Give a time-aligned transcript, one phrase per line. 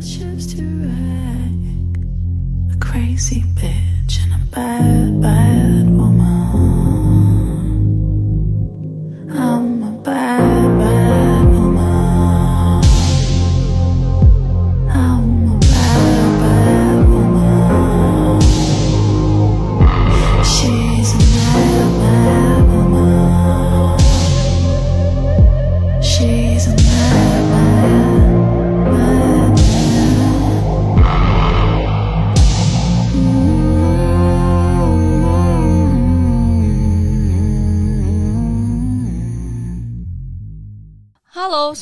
[0.00, 1.96] Ships to wreck.
[2.72, 5.99] A crazy bitch and a bad, bad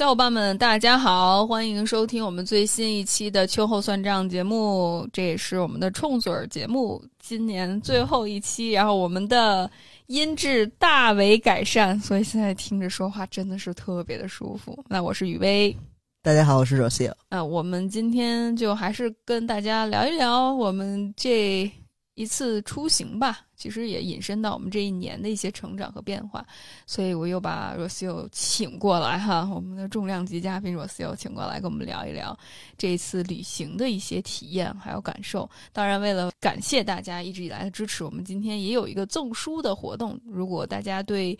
[0.08, 8.70] 小伙伴们，大家好，欢迎收听我们最新一期的秋后算账节目，这也是我们的冲嘴儿节目，今年最后一期。
[8.70, 9.70] 然后我们的
[10.06, 14.82] 音质大为改善，所以现在听着说话真的是特别的舒服。
[14.88, 15.76] 那我是雨薇，
[16.22, 17.10] 大家好，我是若曦。
[17.28, 21.70] 呃，我们今天就还是跟大家聊一聊我们这
[22.18, 26.44] 一次出行吧，其实也引申到我们这一年的一些成长和变化，
[26.84, 32.36] 所以我又把 Rocio 请过来哈，我们的重量级嘉宾 Rocio 请过来跟我们聊一聊
[32.76, 35.48] 这一次旅行的一些体验还有感受。
[35.72, 41.38] 当然，为了感谢大家一直以来的支持，我们今天也有一个赠书的活动，如果大家对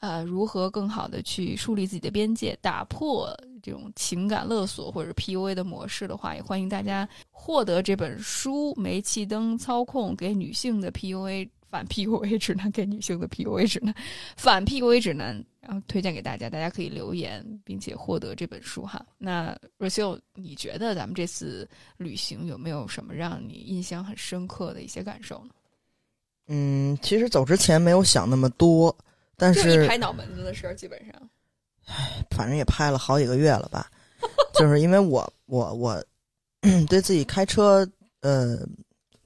[0.00, 3.30] 呃，如何更好的去树立自己的边界，打破
[3.64, 13.94] 这种情感勒索或者 PUA 的模式的话，也欢迎大家获得这本书《煤气灯操控给女性的 PUA 反 PUA 指南》给女性的 PUA 指南，
[14.36, 19.02] 反 PUA 指南，然后推荐给大家，大家可以留言并且获得这本书哈。
[19.16, 25.54] 那若秀，你觉得咱们这次旅行有没有什么让你印象很深刻的一些感受呢？
[26.48, 28.94] 嗯，其实走之前没有想那么多，
[29.38, 31.30] 但就一是拍脑门子的事儿，基本上。
[31.86, 33.90] 唉反正也拍了好几个月了吧。
[34.54, 36.04] 就是因为我我我
[36.88, 37.86] 对自己开车
[38.20, 38.58] 呃，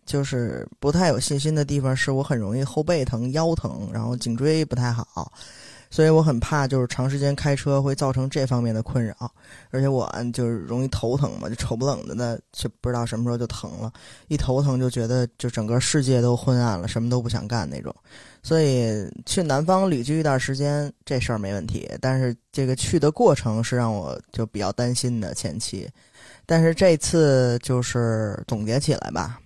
[0.05, 5.33] 就是不太有信心的地方，是我很容易后背疼、腰疼，然后颈椎不太好，
[5.91, 9.15] 所以我很怕就是长时间开车会造成这方面的困扰。
[9.71, 13.93] 而且我就是容易头疼嘛，就丑不冷的呢，就不知道什么时候就疼了，
[14.29, 17.95] 一头疼就觉得就整个世界都昏暗了，什么都不想干那种。
[18.43, 21.91] 所以去南方旅居一段时间，这事儿没问题。
[22.01, 25.89] 但是这个去的过程是让我就比较担心的前期。
[26.47, 29.39] 但是这次就是总结起来吧，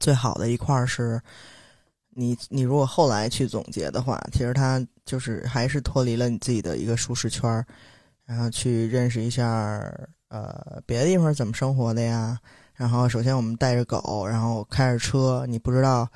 [0.00, 1.20] 最好的一块儿是，
[2.18, 7.64] 你你如果后来去总结的话，其实它就是还是脱离了你自己的一个舒适圈儿，
[8.26, 12.36] 然后去认识一下儿呃别的地方怎么生活的呀。
[12.74, 16.08] 然后首先我们带着狗，然后开着车，你不知道。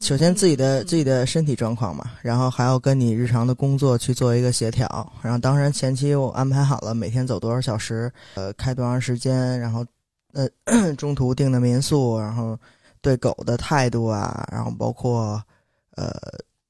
[0.00, 5.12] 首先自己的自己的身体状况嘛，然后还要跟你日常的工作去做一个协调。
[5.22, 9.84] 然后当然前期我安排好了每天走多少小时，呃，开多长时间，然后
[10.32, 10.48] 呃
[10.96, 12.58] 中途订的民宿，然后
[13.02, 15.42] 对狗的态度啊，然后包括
[15.96, 16.12] 呃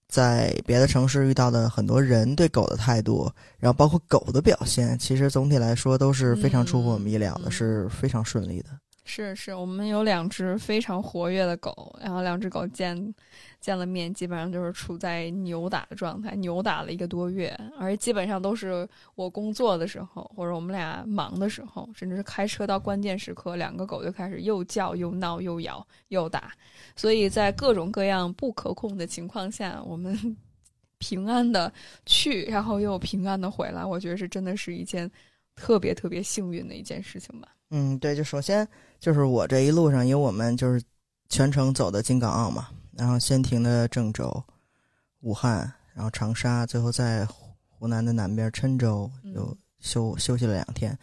[0.08, 8.70] 在别的城市遇到的很多人对狗的态度，然后包括狗的表现，其实总体来说都是非常出乎我们意料的，嗯是非常顺利的。
[9.04, 13.14] 是是，我们有两只非常活跃的狗，然后两只狗见
[13.60, 26.52] 见了面，基本上就是处在扭打的状态，扭打了一个多月，而且基本上都是我工作的时候，或者我们俩忙的时候，甚至是开车到关键时刻，两个狗就开始又叫又闹又咬又打，
[26.94, 30.36] 所以在各种各样不可控的情况下，我们
[30.98, 31.72] 平安的
[32.06, 35.10] 去，然后又平安的回来，我觉得是真的是一件
[35.56, 37.48] 特别特别幸运的一件事情吧。
[37.70, 38.66] 嗯，对，就首先
[39.00, 40.82] 就是我这一路上，因为我们就是
[41.30, 44.44] 全程走的京港澳嘛，然后先停的郑州、
[45.20, 49.32] 武汉，然后长沙，最后在湖湖南的南边郴州嗯。
[49.32, 50.96] 又休、休息了两天，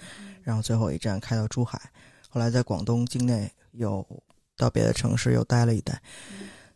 [0.43, 1.81] 然后最后一站开到珠海，
[2.29, 4.05] 后来在广东境内又
[4.55, 5.99] 到别的城市又待了一待。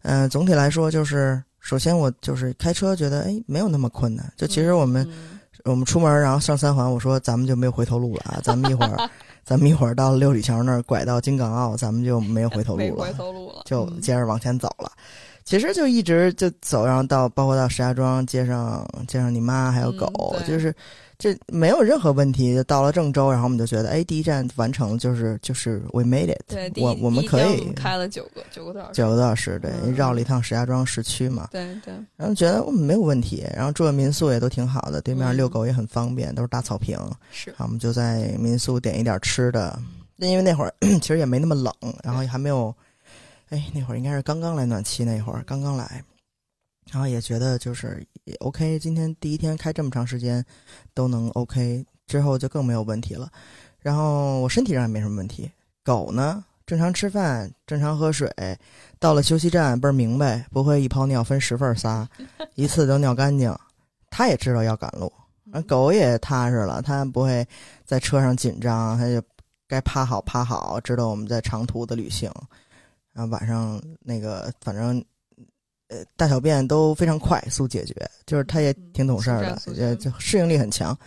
[0.02, 5.38] 嗯、总体来说就是，首先我就是开车觉得哎没有那么困难，就其实我们、嗯。
[5.64, 9.10] 我们出门，然后上三环，我说咱们就没有回头路了啊，咱们一会儿，
[9.44, 14.00] 咱们一会儿到六里桥那儿拐到京港澳，咱们就没有回头路了，回头路了，就嗯。
[14.02, 14.92] 接着往前走了。
[15.44, 20.74] 其实就一直就走，然后到包括到石家庄接上接上你妈还有狗，嗯就是
[21.22, 22.56] 这没有任何问题。
[22.56, 31.48] 就到了郑州，然后我们就觉得，哎，第一站完成，就是就是 we made it，对，我我们可以们开了九个九个多小时，九个多小时，对，嗯绕了一趟石家庄市区嘛。
[31.52, 36.98] 对对，然后觉得我们没有问题，然后住的民宿也都挺好的，对面嗯遛狗也很方便，都是大草坪。
[37.32, 39.80] 是好，我们就在民宿点一点吃的，
[40.18, 41.72] 因为那会儿 其实也没那么冷，
[42.04, 42.74] 然后也还没有，
[43.50, 46.04] 哎，那会儿应该是刚刚来暖气那会儿，刚刚来，
[46.92, 50.44] 然后也觉得就是也 OK，今天第一天开这么长时间
[50.94, 53.32] 都能 OK，之后就更没有问题了。
[53.80, 55.50] 然后我身体上也没什么问题。
[55.86, 58.30] 狗呢，正常吃饭，正常喝水，
[59.00, 62.06] 到了休息站倍儿明白，不会一泡尿分十份撒，
[62.56, 63.58] 一次都尿干净。
[64.10, 65.10] 它也知道要赶路，
[65.66, 67.48] 狗也踏实了，它不会
[67.86, 69.26] 在车上紧张，它就
[69.66, 72.30] 该趴好趴好，知道我们在长途的旅行。
[73.14, 75.02] 然后晚上那个反正。
[75.92, 77.94] 呃，大小便都非常快速解决，
[78.26, 80.98] 就是它也挺懂事儿的，呃，就适应力很强。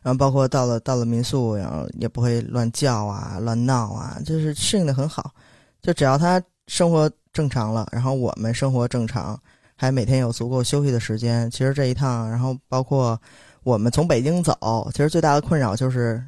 [0.00, 5.34] 然后包括到了到了民宿，然后也不会乱叫啊、乱闹啊，就是适应的很好。
[5.82, 9.38] 就只要它生活正常了，然后我们生活正常，
[9.74, 13.20] 还每天有足够休息的时间，其实这一趟，然后包括
[13.64, 16.24] 我们从北京走，其实最大的困扰就是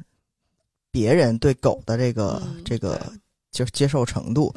[0.91, 3.01] 别人对狗的这个这个
[3.51, 4.53] 就是接受程度，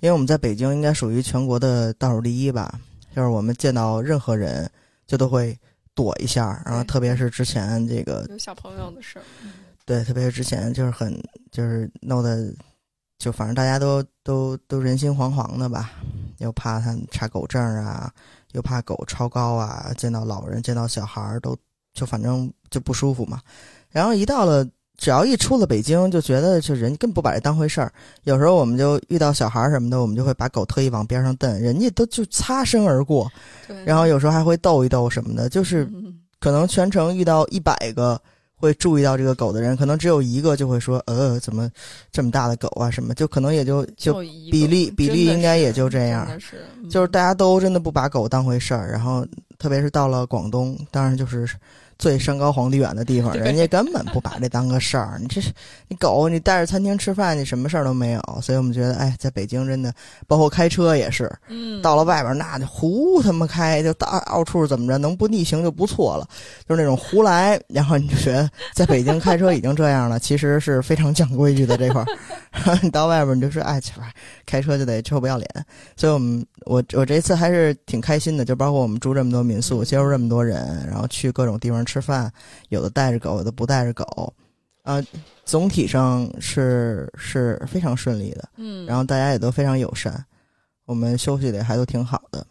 [0.00, 2.80] 因为我们在北京应该属于全国的倒数第一吧。
[3.14, 4.68] 就是我们见到任何人，
[5.06, 5.56] 就都会
[5.94, 9.24] 躲一下，然后特别是之前这个有小朋友的事儿，
[9.84, 11.16] 对，特别是之前就是很
[11.52, 12.52] 就是弄得，
[13.18, 15.92] 就反正大家都都都人心惶惶的吧，
[16.38, 18.12] 又怕他查狗证啊，
[18.52, 21.56] 又怕狗超高啊，见到老人见到小孩儿都
[21.92, 23.40] 就反正就不舒服嘛，
[23.90, 24.66] 然后一到了。
[24.96, 27.92] 只要一出了北京，就觉得就人根本不把这当回事儿。
[28.22, 33.30] 有时候我们就遇到小孩儿什么的，我们就会把狗特意往边上蹬，人家都就擦身而过。
[33.84, 35.86] 然后有时候还会逗一逗什么的，就是
[36.38, 38.18] 可能全程遇到一百个
[38.54, 41.68] 会注意到这个狗的人，可能只有一个就会说：“呃，怎么
[42.12, 42.88] 这么大的狗啊？
[42.88, 44.14] 什么？”就可能也就就
[44.50, 46.26] 比例比例应该也就这样。
[46.88, 48.92] 就是大家都真的不把狗当回事儿。
[48.92, 49.26] 然后
[49.58, 51.48] 特别是到了广东，当然就是。
[51.98, 55.18] 最山高皇帝远的地方， 人家根本不把这当个事儿。
[55.20, 55.50] 你这是
[55.88, 58.20] 你狗，你带着餐厅吃饭，你什么事儿都没有。
[58.42, 59.92] 所以我们觉得，哎，在北京真的，
[60.26, 66.26] 包括开车也是，嗯，到了外边那就胡他妈开，就到到处怎么着，能不逆行就不错了。
[66.68, 72.06] 就是那种胡来，然后你就觉得在北京开车已经这样了，其实是非常讲规矩的这块儿。
[72.82, 73.80] 你到外边你就说，哎，
[74.46, 75.48] 开车就得臭不要脸。
[75.96, 81.83] 所以我们我我这次还是挺开心的，就包括我们住这么多民宿，接触这么多人，然后去各种地方。
[81.84, 82.32] 吃饭，
[82.68, 84.34] 有的带着狗，有的不带着狗，
[84.82, 85.02] 啊，
[85.44, 90.24] 总体上是是非常顺利的，嗯，然后大家也都非常友善，
[90.86, 92.46] 我们休息的还都挺好的，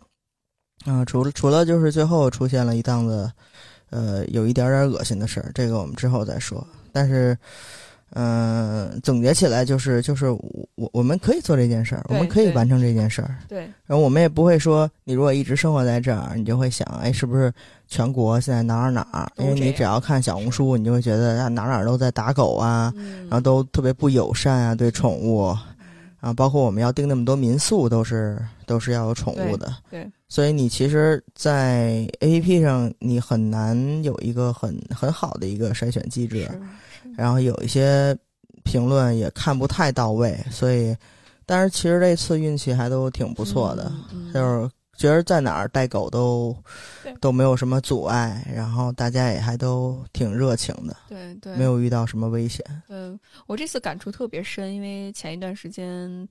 [0.85, 3.31] 啊，除了除了就是最后出现了一档子，
[3.89, 7.38] 呃，有一点点恶心的事儿，这个我们之后再说，但是。
[8.15, 13.36] 嗯，总结起来就是，就是我我们可以做这件事儿，我们可以完成这件事儿。
[13.48, 17.51] 对，然后我们也不会说，你如果一直生活在这儿，你就会想，哎，是不是
[17.88, 19.31] 全国现在哪儿哪儿？
[19.38, 22.94] 因为你只要看小红书，你就会觉得啊，哪哪儿都在打狗啊，
[23.30, 25.56] 然后都特别不友善啊，对宠物。
[26.19, 29.75] 啊，包括我们要订那么多民宿，都是都是要有宠物的。
[29.92, 36.50] 对，所以你其实，在 A P P 上，你很难有一个很很好的一个筛选机制。
[37.15, 38.18] 然后有一些
[38.63, 40.95] 评论也看不太到位，所以，
[41.45, 43.92] 但是其实这次运气还都挺不错的，
[44.33, 46.56] 就是觉得在哪儿带狗都
[47.19, 52.63] 都没有什么阻碍，然后大家也还都挺热情的，对对，没有遇到什么危险。
[52.88, 56.27] 嗯，我这次感触特别深，因为前一段时间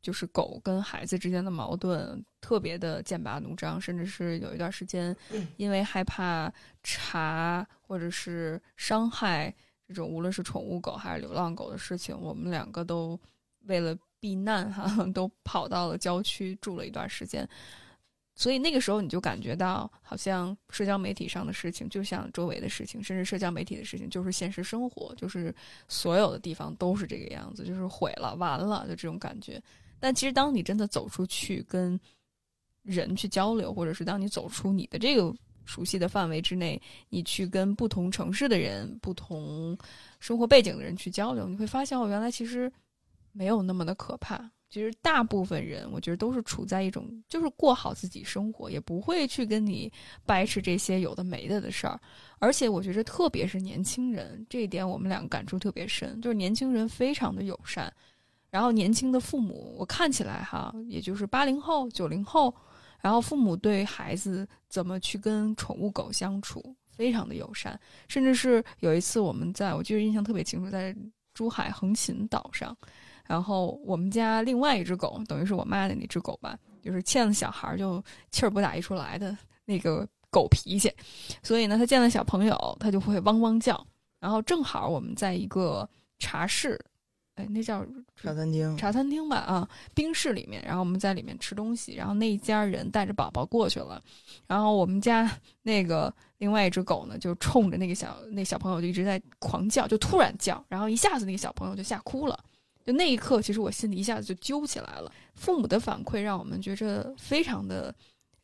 [0.00, 5.16] 就是狗跟孩子之间的矛盾特别的剑拔弩张，甚至是有一段时间
[5.56, 6.52] 因为害怕
[6.84, 9.52] 查或者是伤害。
[9.88, 13.18] 这种无论是宠物狗还是流浪狗的事情，我们两个都
[13.64, 17.48] 为了避难哈， 都跑到了郊区住了一段时间。
[18.34, 25.52] 所以那个时候你就感觉到，好像社交媒体上的事情就像周围的事情，甚至社交媒体的事情就是现实生活，就是
[25.88, 29.60] 所有的地方都是这个样子，就是毁了、完了的这种感觉。
[29.98, 31.98] 但其实当你真的走出去跟
[32.82, 35.34] 人去交流，或者是当你走出你的这个。
[35.68, 39.76] 熟悉的范围之内，你去跟不同城市的人、不同
[40.18, 42.72] 生活背景的人去交流，你会发现，哦，原来其实
[43.32, 44.50] 没有那么的可怕。
[44.70, 49.92] 其实大部分人，我觉得都是处在一种就是过好自己生活，也不会去跟你
[50.26, 52.00] 掰扯这些有的没的的事儿。
[52.38, 57.92] 而且，我觉得特别是年轻人，这一点我们两个感触特别深，就是年轻人非常的友善。
[58.50, 62.54] 然后，年轻的父母，我看起来哈，也就是八零后、九零后。
[63.00, 67.78] 然后父母对孩子怎么去跟宠物狗相处，非常的友善，
[68.08, 70.94] 甚至是有一次我们在我记得印象特别清楚，在
[71.34, 72.76] 珠海横琴岛上，
[73.26, 80.92] 然后我们家另外一只狗，等于是我妈的那只狗吧，就是欠了小孩就气儿不打一处来的那个狗脾气，
[81.42, 83.86] 所以呢，它见了小朋友，它就会汪汪叫。
[84.18, 85.88] 然后正好我们在一个
[86.18, 86.76] 茶室，
[87.38, 87.86] 哎，那叫
[88.20, 94.02] 茶餐厅，茶餐厅吧啊，冰室里面，然后我们在里面吃东西，然后那一家人带着宝宝过去了，
[94.48, 95.30] 然后我们家
[95.62, 102.36] 那个另外一只狗呢，就冲着那个小那小朋友就一直在狂叫，就突然叫，然后一下子那个小朋友就吓哭了，
[102.84, 105.12] 就那一刻，其实我心里一下子就揪起来了。
[105.36, 107.94] 父母的反馈让我们觉着非常的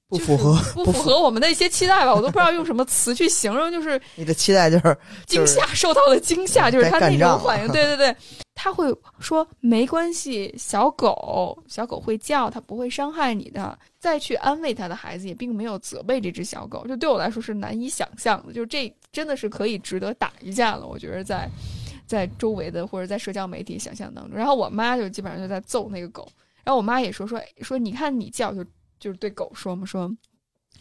[0.06, 4.96] 不符合不符合我们的一些期待吧，我都不知道用什么词去形容，就是你的期待就是
[5.26, 7.72] 惊吓，受到了惊吓，就是他那种反应。
[7.72, 8.16] 对对对，
[8.64, 13.78] 他会说没关系，小狗小狗会叫，它不会伤害你的。
[13.98, 18.54] 再去安慰他的孩子，也并没有责备这只小狗，就对我来说是难以想象的。
[18.54, 21.46] 就这真的是可以值得打一架了，我觉得在
[22.08, 24.34] 在周围的或者在社交媒体想象当中。
[24.34, 26.26] 然后我妈就基本上就在揍那个狗，
[26.64, 28.64] 然后我妈也说说说，你看你叫就
[28.98, 30.10] 就是对狗说嘛，说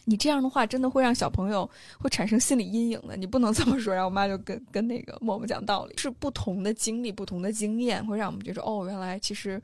[0.04, 1.68] 你这样的话真的会让小朋友
[1.98, 3.92] 会产生心理阴影的，你不能 这么说。
[3.92, 9.60] 然后我妈就跟跟那个默默讲道理，是不同的经历、不同的经验，会让我们觉得哦，原来其实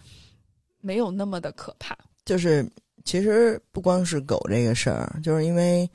[0.80, 1.96] 没有那么的可怕。
[2.24, 2.66] 就是
[3.04, 5.88] 其实不光是狗这个事儿，就是因为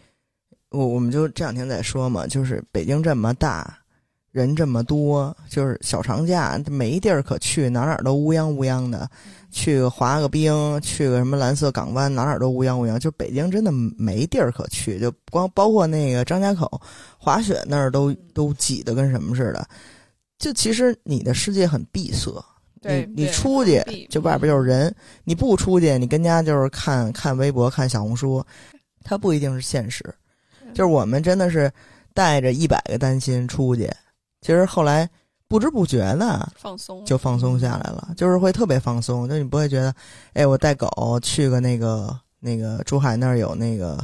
[0.69, 3.77] 我我们就这两天在说嘛，就是北京这么大，
[4.35, 9.09] 人这么多，就是小长假没地儿可去，哪哪儿都乌泱乌泱的。
[9.49, 12.99] 去个滑个冰，去个什么蓝色港湾，哪哪儿都乌泱乌泱。
[12.99, 16.69] 就北京真的没地儿可去，就光包括那个张家口
[17.17, 19.65] 滑雪那儿都都挤得跟什么似的。
[20.37, 22.29] 就其实你的世界很闭塞，
[22.81, 28.43] 你你出去就外边就是人，你不出去，你跟家就是看看微博、看小红书，
[29.01, 30.03] 它不一定是现实。
[30.73, 31.71] 就是我们真的是
[32.13, 33.89] 带着一百个担心出去，
[34.45, 35.09] 其实后来
[35.47, 39.91] 不知不觉的放松就放松下来了，就是会特别放松，就你不会觉得，
[40.33, 43.97] 哎，我带狗去个那个那个珠海那儿有那个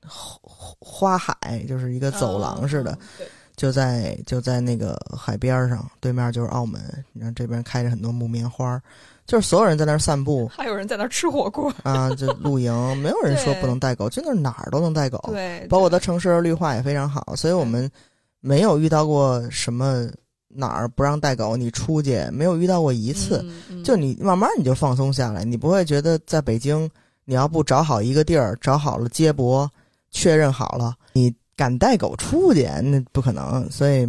[0.00, 6.80] 花花海，就是一个走廊似的，嗯，就在就在那个海边上，对面就是澳门，
[7.12, 8.80] 然后这边开着很多木棉花儿，
[9.26, 10.48] 就是所有人在那儿散步。
[10.48, 15.98] 还有人在那儿吃火锅，啊，就露营， 没有人说不能带狗，就那儿哪儿都能带狗，对，包括对。
[15.98, 17.90] 它城市绿化也非常好，所以我们
[18.42, 20.06] 没有遇到过什么
[20.48, 26.90] 哪儿不让带狗，你出去没有遇到过一次，嗯嗯就你慢慢你就放松下来，你不会觉得在北京
[27.24, 29.70] 你要不找好一个地儿，找好了接驳，
[30.10, 34.06] 确认好了，你敢带狗出去，那不可能，所以。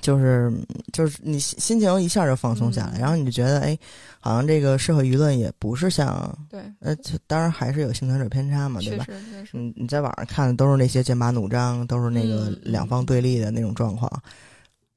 [0.00, 0.52] 就是
[0.92, 3.00] 就是你心心情一下就放松下来，嗯。
[3.00, 3.76] 然后你就觉得哎，
[4.20, 9.04] 好像这个社会舆论也不是像对，呃，当然还是有幸存者偏差嘛，对吧？
[9.04, 14.10] 实确实，嗯，你在网上看的都是那些剑拔弩张，都是那个嗯两方对立的那种状况，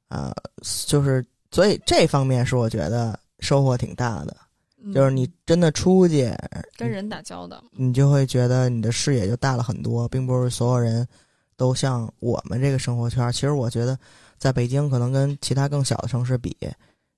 [0.07, 0.33] 啊、
[0.87, 4.35] 就是所以这方面是我觉得收获挺大的，
[4.93, 6.31] 就是你嗯真的出去，
[6.77, 11.07] 跟人打交道，你就会觉得你的视野就大了很多，并不是所有人
[11.55, 13.31] 都像我们这个生活圈儿。
[13.31, 13.97] 其实我觉得，
[14.39, 16.55] 在北京可能跟其他更小的城市比，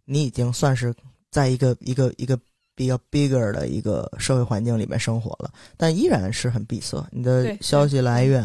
[0.05, 0.93] 你已经算是
[1.29, 2.37] 在一个一个一个
[2.75, 7.01] 比较 bigger 的一个社会环境里面生活了，但依然是很闭塞。
[7.11, 8.43] 你的消息来源，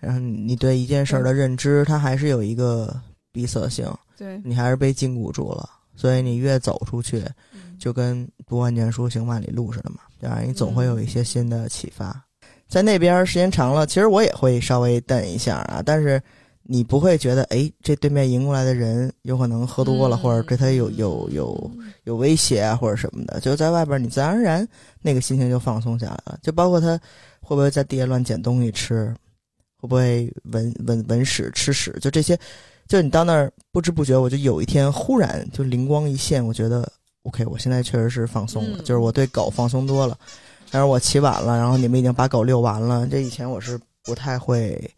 [0.00, 2.94] 然后你对一件事儿的认知，它还是有一个
[3.30, 3.86] 闭塞性，
[4.18, 5.70] 对，你还是被禁锢住了。
[5.94, 12.20] 所以你越走出去，嗯就跟读万卷书行万里路似的嘛，对吧你总会有一嗯些新的启发。
[12.66, 16.20] 在那边时间长了，其实我也会稍微瞪一下啊，但是
[16.72, 23.38] 你不会觉得，哎，这对面迎过来的人有可能喝多了，嗯或者对他有有有嗯有威胁啊，或者什么的。
[23.40, 24.66] 就在外边，你自然而然
[25.02, 26.38] 那个心情就放松下来了。
[26.42, 26.98] 就包括他
[27.42, 29.14] 会不会在地下乱捡东西吃，
[29.76, 32.38] 会不会闻闻闻屎吃屎，就这些，
[32.88, 36.90] 就你到那儿不知不觉，我就有一天忽然就灵光一现，我觉得
[37.24, 40.18] OK，我现在确实是放松了，嗯就是我对狗放松多了。
[40.70, 44.90] 但是我起晚了，然后你们已经把狗遛完了，这以前我是不太会。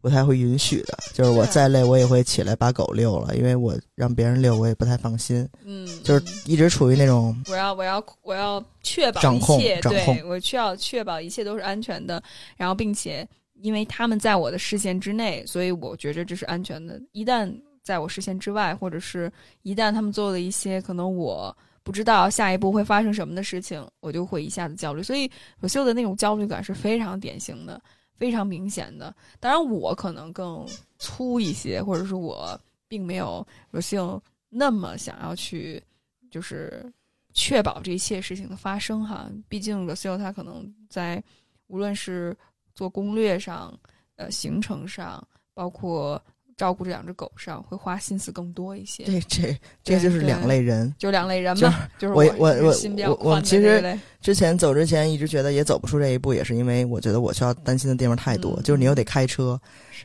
[0.00, 12.22] 不太会允许的， 就是我再累，我也会起来把狗遛了，因为我让别人遛，我也不太放心，嗯，就是嗯一直处于那种我要我要我要确保一掌控切，对掌控我需要确保一切都是安全的，
[12.56, 13.26] 然后并且
[13.60, 17.00] 因为他们在我的视线之内，所以我觉着这是安全的。
[17.12, 17.52] 一旦
[17.82, 19.30] 在我视线之外，或者是
[19.62, 25.02] 一旦他们做了一些可能我不知道下一步会发生什么的事情，我就会一下子焦虑。
[25.02, 25.28] 所以
[25.60, 27.80] 我秀的那种焦虑感是非常典型的。
[28.18, 30.66] 非常明显的，当然我可能更
[30.98, 35.82] 粗一些，或者是我并没有罗秀那么想要去，
[36.30, 36.84] 就是
[37.32, 39.30] 确保这一切事情的发生哈。
[39.48, 41.22] 毕竟罗秀他可能在
[41.68, 42.36] 无论是
[42.74, 43.72] 做攻略上、
[44.16, 46.20] 呃行程上，包括
[46.58, 49.04] 照顾这两只狗上，会花心思更多一些。
[49.04, 50.92] 这这这就是两类人。
[50.98, 59.58] 就两类人就嘛，就是我我我我其实之前走之前一直觉得也走不出这一步，也是因为我觉得我需要担心的地方太多，嗯就是你又得开车，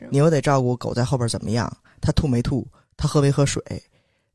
[0.08, 1.70] 你又得照顾狗在后边怎么样，
[2.00, 2.64] 它吐没吐，
[2.96, 3.60] 它喝没喝水，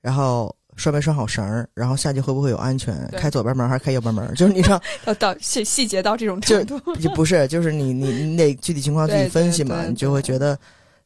[0.02, 10.60] 然后拴没拴好绳儿，然后下去会不会有安全，开左边门还是开右边门， 就是你知道， 要到细细节到这种程度，就不是，就是你你你得具体情况自己分析嘛，对对你就会觉得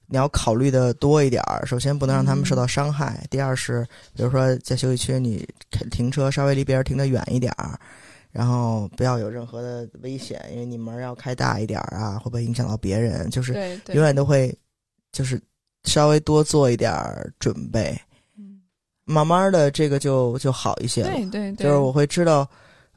[0.07, 1.65] 你要考虑的多一点儿。
[1.65, 5.48] 首先不能让他们嗯受到伤害，第二是比如说在休息区你
[5.91, 7.79] 停车稍微离别人停得远一点儿。
[8.31, 13.29] 然后不要有任何的危险，因为你门儿要开大一点儿啊，会不会影响到别人？
[13.29, 13.53] 就是
[13.89, 14.51] 永远都会，
[15.12, 15.39] 就是
[15.83, 17.95] 稍微多做一点儿准备，
[18.36, 18.60] 嗯
[19.05, 21.12] 慢慢的这个就就好一些了。
[21.12, 22.50] 对对对，就是我会知道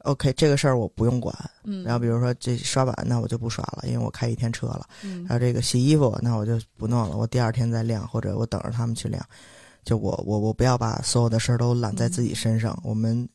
[0.03, 1.33] ，OK，这个事儿我不用管。
[1.63, 4.87] 嗯，然后比如说这刷碗，那我就不刷了，因为我开一天车了。
[5.03, 9.23] 嗯然后这个洗衣服，那我就不弄了，我第二天再晾，或者我等着他们去晾。
[9.83, 13.27] 就我我我不要把所有的事儿都揽在自己身上，我们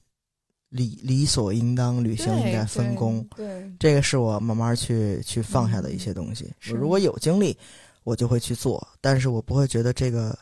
[0.69, 6.53] 理理所应当履行应该分工。，对对这个是我慢慢去去放下的一些东西。
[6.59, 7.57] 是我如果有精力，
[8.05, 10.39] 我就会去做，但是我不会觉得这个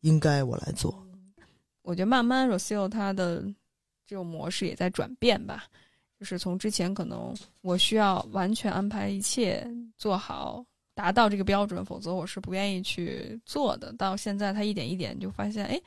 [0.00, 0.94] 应该我来做。
[1.82, 3.44] 我觉得慢慢 r o s i o 他的
[4.06, 5.64] 这种模式也在转变吧，
[6.18, 13.92] 就是从之前可能我需要完全安排一切做好，达到这个标准，否则我是不愿意去做的。
[13.94, 15.80] 到现在，他一点一点就发现，哎，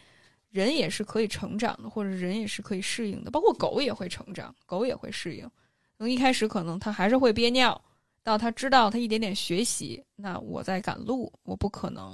[0.50, 5.50] 人也是可以成长的，或者人也是可以适应的，包括狗也会成长，狗也会适应。
[5.97, 7.79] 从一开始可能它还是会憋尿，
[8.24, 12.13] 到它知道它一点点学习，那我在赶路，我不可能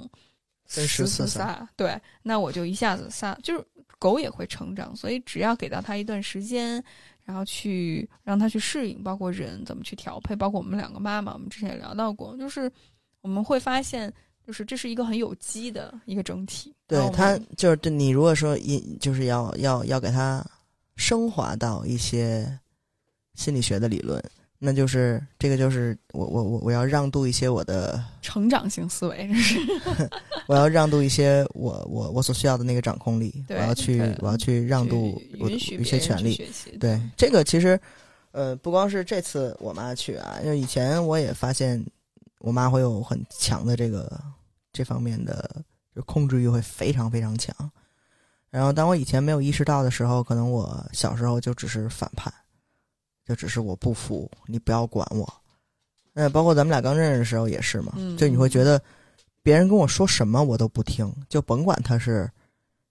[0.74, 3.66] 跟十死四撒撒，对，那我就一下子撒，就是
[4.04, 6.84] 狗也会成长，所以只要给到它一段时间，
[7.24, 12.70] 然后去让它去适应，包括人怎么去调配，包括我们两个妈妈，我们之前也聊到过，就是
[13.22, 14.12] 我们会发现，
[14.46, 16.76] 就是这是一个很有机的一个整体。
[16.86, 20.46] 对他后我们就是对你如果说一就是要要要给它
[20.98, 22.60] 升华到一些
[23.36, 24.22] 心理学的理论，
[24.60, 28.04] 那就是这个就是我我我我要让渡一些我的
[28.34, 29.60] 成长型思维，这是
[30.50, 36.44] 我要让渡一些我我我所需要的那个掌控力，我要去我要去让渡我许一些权利。
[36.80, 37.80] 对这个其实，
[38.32, 41.86] 呃，不光是这次我妈去啊，因为以前我也发现
[42.40, 44.20] 我妈会有很强的这个
[44.72, 45.64] 这方面的
[45.96, 47.56] 就控制欲会非常非常强。
[48.50, 52.34] 然后当我以前没有意识到的时候，可能我小时候就只是反叛，
[53.28, 55.32] 就只是我不服，你不要管我。
[56.14, 58.80] 那包括咱们俩刚认识的时候也是嘛，嗯就你会觉得
[59.42, 62.30] 别人跟我说什么我都不听，就甭管他是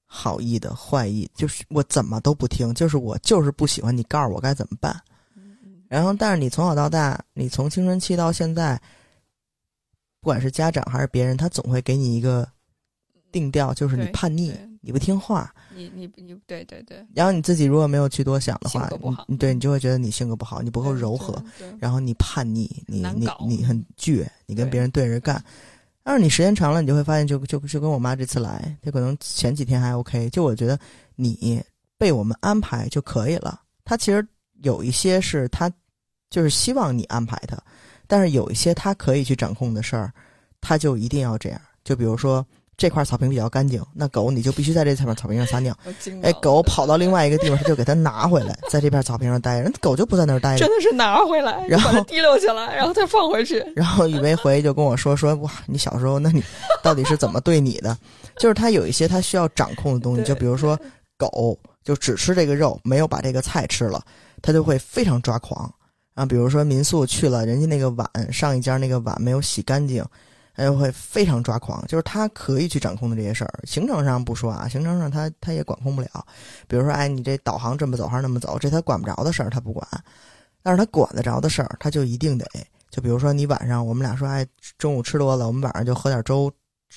[0.07, 4.95] 好意的坏意，就是我怎么都不听，就是我就是不喜欢你告诉我该怎么办。
[5.37, 8.77] 嗯嗯然后，但是你从小到大，你从青春期到现在，
[10.21, 12.47] 不管是家长还是别人，他总会给你一个
[13.31, 15.51] 定调，就是你叛逆对，你不听话。
[15.75, 21.43] 你你你对对对，然后你自己如果没有去多想的话性格，不好你对你就会觉得你性格不好，你不够柔和，，
[21.79, 25.43] 然后你叛逆，你你你很倔，你跟别人对着干。
[26.03, 30.77] 但是你时间长了，你就会发现就，就就跟我妈这次来，她可能前几天还 OK，就我觉得
[31.15, 31.63] 你
[31.97, 33.61] 被我们安排就可以了。
[33.85, 34.27] 她其实
[34.63, 35.73] 有一些是她
[36.29, 37.57] 就是希望你安排她，
[38.09, 40.13] 但是有一些她可以去掌控的事儿，
[40.61, 41.61] 她就一定要这样。
[41.85, 42.45] 就比如说
[42.77, 45.77] 这块草坪比较干净，那狗你就必须在这块草坪上撒尿。
[46.23, 50.77] 哎，狗跑到另外一个地方，他就给它拿回来， 在这片草坪上待着，人狗就不在那儿待着真。
[50.77, 53.65] 的是拿回来，然后它提溜起来，然后再放回去。
[53.77, 56.43] 然后雨梅回去就跟我说说哇，你小时候那你
[56.83, 57.97] 到底是怎么对你的？
[58.39, 60.79] 就是它有一些它需要掌控的东西，就比如说
[61.17, 64.03] 狗就只吃这个肉，没有把这个菜吃了，
[64.41, 65.73] 它就会非常抓狂。
[66.15, 70.05] 啊，比如说民宿去了，人家那个碗上一家那个碗没有洗干净，
[70.55, 71.85] 他就会非常抓狂。
[71.87, 76.09] 就是他可以去掌控的这些事儿，行程上不说啊，行程上他他也管控不了。
[76.69, 79.87] 比如说，哎，你这导航这么走还是那么走，这他管不着的事儿他不管，
[80.63, 82.47] 但是他管得着的事儿他就一定得。
[82.91, 86.53] 就比如说你晚上我们俩说，哎，中午吃多了，我们晚上就喝点粥，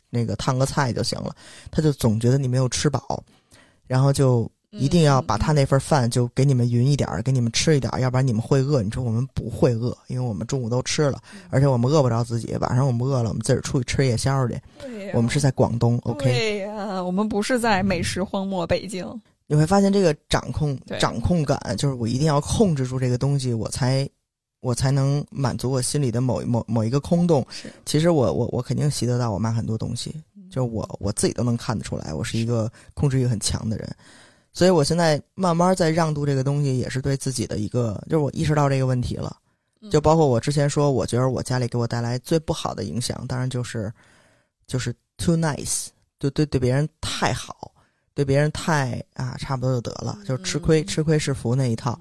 [0.10, 1.34] 那个烫个菜就行了。
[1.72, 3.24] 他就总觉得你没有吃饱，
[3.88, 8.82] 然后就一定要把他那份饭就给你们匀一点儿，给你们吃一点儿，要不然你们会饿。
[8.82, 12.56] 你说我们不会饿，因为我们中午都吃了，而且我们饿不着自己。
[12.60, 14.60] 晚上我们饿了，我们自个儿出去吃夜宵去。
[14.80, 16.26] 对呀我们是在广东，OK？
[16.26, 19.08] 对呀，我们不是在美食荒漠北京。
[19.48, 24.10] 你会发现这个掌控掌控感，就是我一定要控制住这个东西，我才
[24.62, 27.46] 我才能满足我心里的某某某一个空洞。
[27.50, 33.96] 是，其实我我我肯定习得到我妈很多东西，嗯就是我我自己都能看得出来，我是一个控制欲很强的人，
[34.56, 39.38] 所以我现在慢慢在让渡这个东西，也是对自己的一个，就是我意识到这个问题了。
[39.82, 43.94] 嗯就包括我之前说，我觉得我家里给我带来最不好的影响，当然就是
[44.65, 45.89] 就是 too nice，
[46.20, 47.72] 就对对别人太好，
[48.15, 52.00] 对别人太啊，差不多就得了，就是吃亏嗯吃亏是福那一套，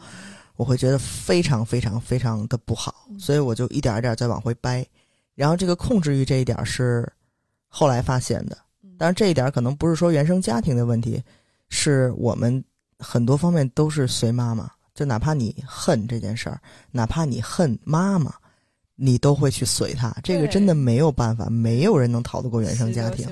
[0.56, 4.86] 我会觉得非常非常非常的不好，嗯所以我就一点一点在往回掰。
[5.34, 7.06] 然后这个控制欲这一点是
[7.68, 11.22] 后来发现的，嗯当然这一点可能不是说原生家庭的问题，
[11.68, 12.62] 是我们
[12.98, 18.32] 很多方面都是随妈妈，就哪怕你恨这件事儿，哪怕你恨妈妈，
[18.96, 20.14] 你都会去随她。
[20.22, 23.26] 这个真的没有办法，没有人能逃得过原生家庭。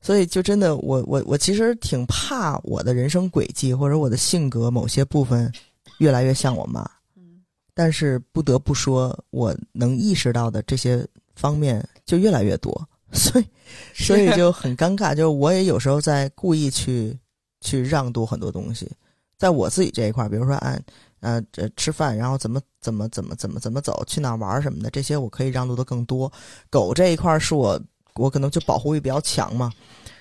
[0.00, 5.50] 所以就真的，我我我其实挺怕我的人生轨迹或者我的性格某些部分
[5.98, 6.82] 越来越像我妈。
[7.16, 7.40] 嗯
[7.76, 13.46] 但是不得不说，我能意识到的这些方面就越来越多，所以
[13.92, 15.12] 所以就很尴尬。
[15.12, 17.18] 就是我也有时候在故意去
[17.64, 18.88] 去让渡很多东西，
[19.36, 20.80] 在我自己这一块，比如说按
[21.20, 26.30] 呃这吃饭，然后怎么怎么怎么怎么怎么走，去哪玩什么的，这些我可以让渡的更多。
[26.70, 27.80] 狗这一块是我
[28.14, 29.72] 我可能就保护欲比较强嘛，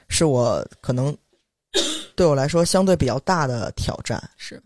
[0.08, 1.16] 是我可能
[2.16, 4.24] 对我来说相对比较大的挑战。
[4.38, 4.60] 是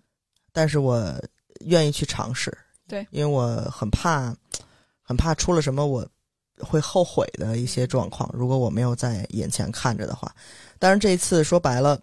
[0.53, 1.03] 但是我
[1.65, 2.55] 愿意去尝试。
[2.87, 4.33] 对，因为我很怕，
[5.01, 6.07] 很怕出了什么我
[6.59, 8.29] 会后悔的一些状况。
[8.33, 10.33] 如果我没有在眼前看着的话，
[10.79, 11.99] 但是这一次说白了，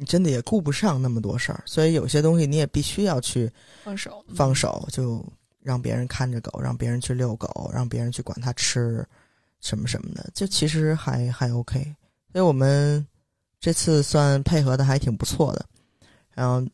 [0.00, 3.52] 你真的也顾不上那么多事儿，所以有些东西你也必须要去
[3.84, 5.22] 放手，放手，就
[5.60, 9.06] 让别人看着狗，让别人去遛狗，让别人去管它吃
[9.60, 11.82] 什么什么的，就其实还还 OK。
[12.32, 13.06] 所以我们
[13.60, 15.66] 这次算配合的还挺不错的。
[16.32, 16.66] 然后，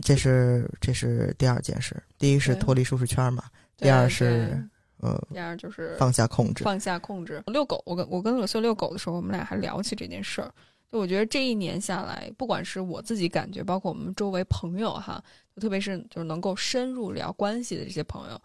[0.00, 3.42] 这是这是第二件事，第一是脱离舒适圈嘛，
[3.76, 4.64] 第二是
[4.98, 6.62] 呃第二就是放下控制。
[6.62, 7.42] 放下控制。
[7.48, 10.54] 遛狗，我跟我跟鲁秀遛狗的时候，我们俩还聊起这件事儿。
[10.90, 15.22] 就我觉得这一年下来，不管是我自己感觉，包括我们周围朋友哈，
[15.56, 18.40] 特别是就是能够深入聊关系的这些朋友，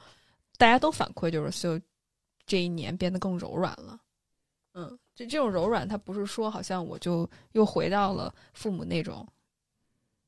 [0.57, 1.79] 大家都反馈就是秀
[2.45, 4.01] 这一年变得更柔软了。
[4.73, 9.27] 嗯，这这种柔软，它不是说好像我就又回到了父母那种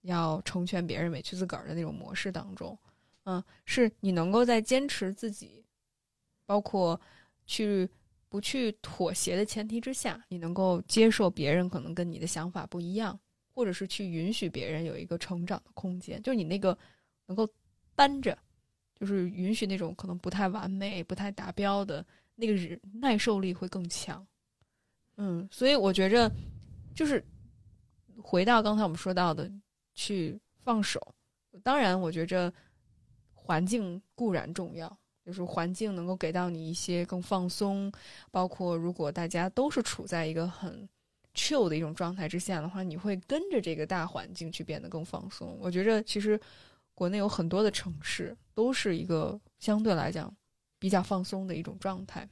[0.02, 2.78] 要成全别人、委屈自个儿的那种模式当中。
[3.24, 5.64] 嗯，是你能够在坚持自己，
[6.46, 7.00] 包括
[7.46, 7.90] 去
[8.32, 13.20] 不去妥协的前提之下，你能够接受别人可能跟你的想法不一样，
[13.54, 16.76] 或者是去允许别人有一个成长的空间，就是你那个
[17.26, 17.46] 能够
[17.94, 18.38] 担着，
[18.98, 24.26] 就是允许那种可能不太完美、不太达标的那个忍耐受力会更强。
[25.18, 26.32] 嗯，所以我觉着
[26.96, 27.22] 就是
[28.16, 29.52] 回到刚才我们说到的，
[29.94, 31.14] 去放手。
[31.64, 32.52] 当然，我觉着
[33.34, 37.92] 环境固然重要，就是环境能够给到你一些更放松，
[38.32, 40.88] 包括如果大家都是处在一个很
[41.34, 45.58] chill 的一种状态之下的话，你会跟着这个大环境去变得更放松。
[45.62, 46.40] 我觉着其实
[46.94, 50.34] 国内有很多的城市都是一个相对来讲
[50.80, 52.28] 比较放松的一种状态。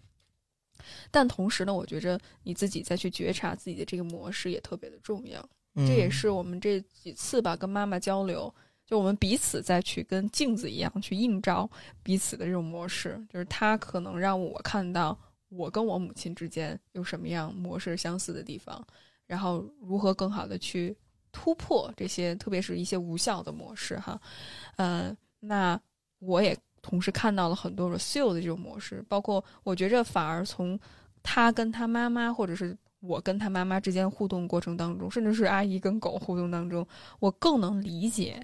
[1.11, 5.39] 但同时呢，我觉着你自己再去觉察自己的这个模式也特别的重要。
[5.75, 8.53] 嗯这也是我们这几次吧跟妈妈交流，
[8.89, 11.69] 就我们彼此再去跟镜子一样去映照
[12.01, 15.15] 彼此的这种模式，就是他可能让我看到
[15.49, 18.83] 我跟我母亲之间有什么样模式相似的地方，
[19.27, 20.97] 然后如何更好的去
[21.31, 24.19] 突破这些，特别是一些无效的模式哈。
[24.77, 25.79] 呃，那
[26.17, 30.79] 我也同时看到了很多 Rocio 的这种模式，包括我觉着反而从
[31.21, 36.83] 他跟他妈妈，或者是我跟他妈妈之间互动过程当中，甚至是阿姨跟狗互动当中，
[37.19, 38.43] 我更能理解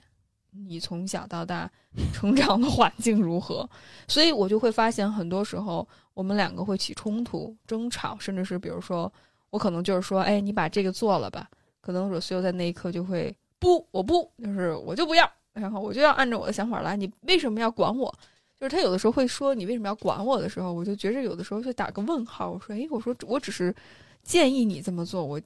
[0.67, 1.69] 你从小到大
[2.13, 3.69] 成长的环境如何，
[4.07, 9.11] 所以我就会发现，很多时候我们两个会起冲突、争吵，甚至是比如说，
[9.49, 11.49] 我可能就是说，哎，你把这个做了吧，
[11.81, 18.13] 可能我所有在那一刻就会不，我不，就是我就不要，然后我就要按照我的想法来，你为什么要管我？
[18.57, 22.51] 就是他有的时候会说你为什么要管我的时候，我就觉着有的时候就打个问号。
[22.51, 23.75] 我说，诶，我说我只是
[24.23, 25.39] 建议你这么做，我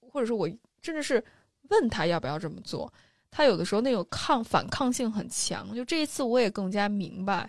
[0.00, 0.48] 或者说我
[0.82, 1.24] 甚至是
[1.68, 2.92] 问他要不要这么做。
[3.30, 5.74] 他有的时候那种抗反抗性很强。
[5.74, 7.46] 就这一次我也更加明白，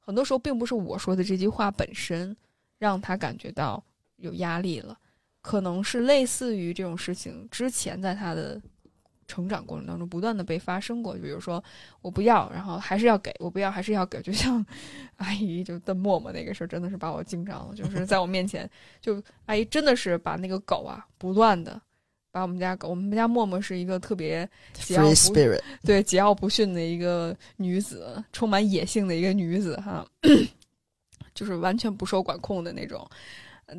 [0.00, 2.36] 很多时候并不是我说的这句话本身
[2.78, 3.82] 让他感觉到
[4.16, 4.98] 有压力了，
[5.42, 8.60] 可能是类似于这种事情之前在他的
[9.28, 11.62] 成长过程当中不断的被发生过，比如说
[12.00, 14.64] 我不要，然后还是要给我不要，还是要给，就像
[15.16, 17.74] 阿姨就瞪默默那个事儿，真的是把我惊着了。
[17.74, 21.80] 就是在我面前，就阿姨真的是把那个狗啊，不断的
[22.36, 30.06] 把我们家狗，我们家默默是一个特别桀骜 free 不 spirit，对桀骜不驯的一个女子，充满野性的一个女子哈，
[31.32, 33.08] 就是完全不受管控的那种。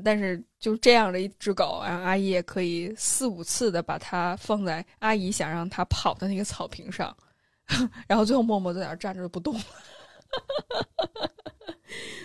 [0.04, 7.16] 但是就这样的一只狗，然后阿姨也可以四五次的把它放在阿姨想让它跑的那个草坪上，
[8.10, 9.56] 然后最后默默在那儿站着不动。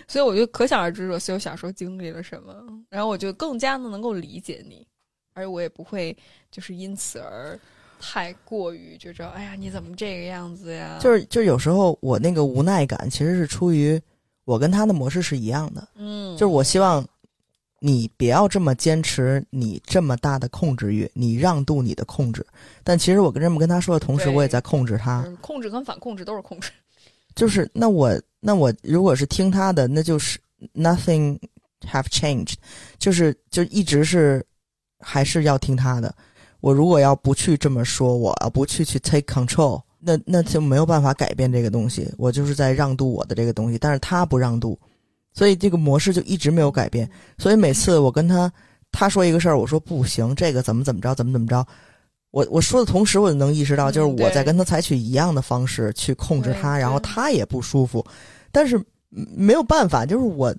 [0.07, 2.53] 所以我就可想而知，我所有小时候经历了什么，
[2.89, 4.85] 然后我就更加的能够理解你，
[5.33, 6.15] 而我也不会
[6.51, 7.59] 就是因此而
[7.99, 10.99] 太过于觉着，哎呀，你怎么这个样子呀？
[11.01, 14.01] 就是就是有时候我那个无奈感其实是出于
[14.45, 17.05] 我跟他的模式是一样的，嗯，就是我希望
[17.79, 22.45] 你别要这么坚持你这么大的控制欲，你让渡你的控制。
[22.83, 25.21] 但其实我跟这么跟他说的同时，我也在控制他。
[25.41, 26.71] 控制跟反控制都是控制。
[27.35, 30.37] 就是那我那我如果是听他的，那就是
[30.75, 31.39] nothing
[31.81, 32.55] have changed，
[32.99, 34.45] 就是就一直是
[35.03, 36.13] 还是要听他的。
[36.61, 42.09] 我如果要不去这么说，我要不去去 take control，那那就没有办法改变这个东西。
[42.17, 44.79] 我就是在让渡我的这个东西，但是他不让渡，
[45.33, 47.09] 所以这个模式就一直没有改变。
[47.37, 48.51] 所以每次我跟他
[48.91, 51.65] 他说一个事儿，我说不行，这个怎么怎么着，怎么怎么着。
[52.31, 58.03] 我我说的同时，我就能意识到，就是我在跟他采取一样的方式去控制他，然后他也不舒服，
[58.51, 60.53] 但是嗯没有办法，就是我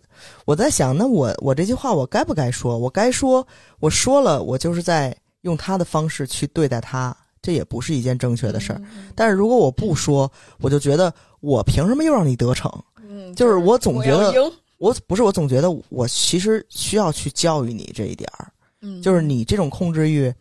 [0.45, 2.79] 我在想，那我我这句话我该不该说？
[2.79, 3.45] 我该说，
[3.81, 8.81] 我说了，我就是在用他的方式去对待他，这也不是一件正确的事儿。
[8.81, 12.71] 嗯但是如果我不说，我就觉得我凭什么又让你得逞？
[13.03, 14.33] 嗯，就是我总觉得
[14.79, 20.33] 我不是我总觉得我其实需要去教育你这一点儿，嗯，就是你这种控制欲。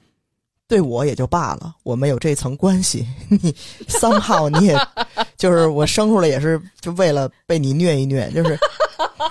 [0.74, 3.08] 对我也就罢了，我们有这层关系。
[3.30, 3.54] 你
[3.88, 4.76] somehow 你也，
[5.38, 8.58] 就是我生出来也是就为了被你虐一虐，就是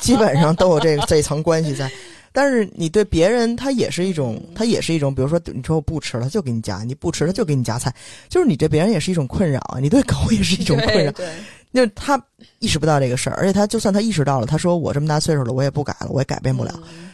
[0.00, 1.90] 基本上都有这个这层关系在。
[2.30, 7.92] 但是你对别人，他也是一种，他也是一种，比如说你说我不吃了，就给你夹；你不吃了就给你夹菜，
[8.28, 9.80] 就是你对别人也是一种困扰啊。
[9.80, 11.28] 你对狗也是一种困扰，对，
[11.74, 12.24] 就是他
[12.60, 16.72] 意识不到这个事儿，而且他就算他意识到了，他说我这么大岁数了，我也不改了，我也改变不了。
[16.96, 17.10] 嗯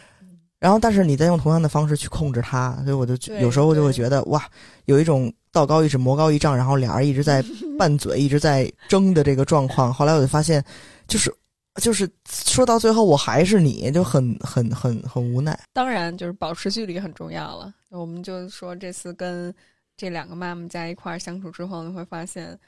[0.60, 4.44] 然后，但是你再用同样的方式去控制他，所以我就有时候就会觉得哇，
[4.86, 7.44] 有一种道高一尺魔高一丈，然后俩人一直在
[7.78, 9.94] 拌嘴，一直在争的这个状况。
[9.94, 10.64] 后来我就发现，
[11.06, 11.32] 就是
[11.80, 15.56] 就是说到最后，我还是你，就很很很很无奈。
[15.72, 17.72] 当然，就是保持距离很重要了。
[17.90, 19.54] 我们就说这次跟
[19.96, 22.58] 这两个妈妈在一块儿相处之后，你会发现，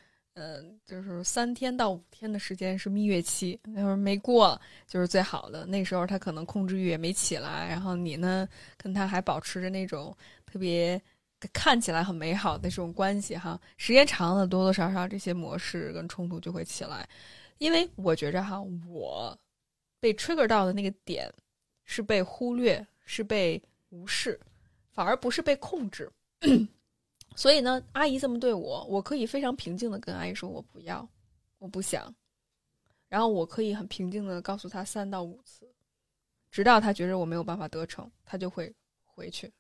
[0.41, 5.67] 呃，就是三天到五天的时间是蜜月期，那会儿没过就是最好的。
[5.67, 8.49] 那时候他可能控制欲也没起来，然后你呢
[8.79, 10.99] 跟他还保持着那种特别
[11.53, 13.61] 看起来很美好的这种关系哈。
[13.77, 17.07] 时间长了，多多少少这些模式跟冲突就会起来。
[17.59, 19.39] 因为我觉着哈，我
[20.01, 21.31] 被 trigger 到的那个点
[21.85, 24.41] 是被忽略，是被无视，
[24.91, 26.11] 反而不是被控制。
[27.37, 31.09] 所以呢，阿姨这么对我，我可以非常平静的跟阿姨说我不要，
[31.59, 32.15] 我不想，
[33.09, 35.67] 然后我可以很平静的告诉她三到五次，
[36.51, 38.75] 直到她觉得我没有办法得逞，她就会
[39.07, 39.51] 回去。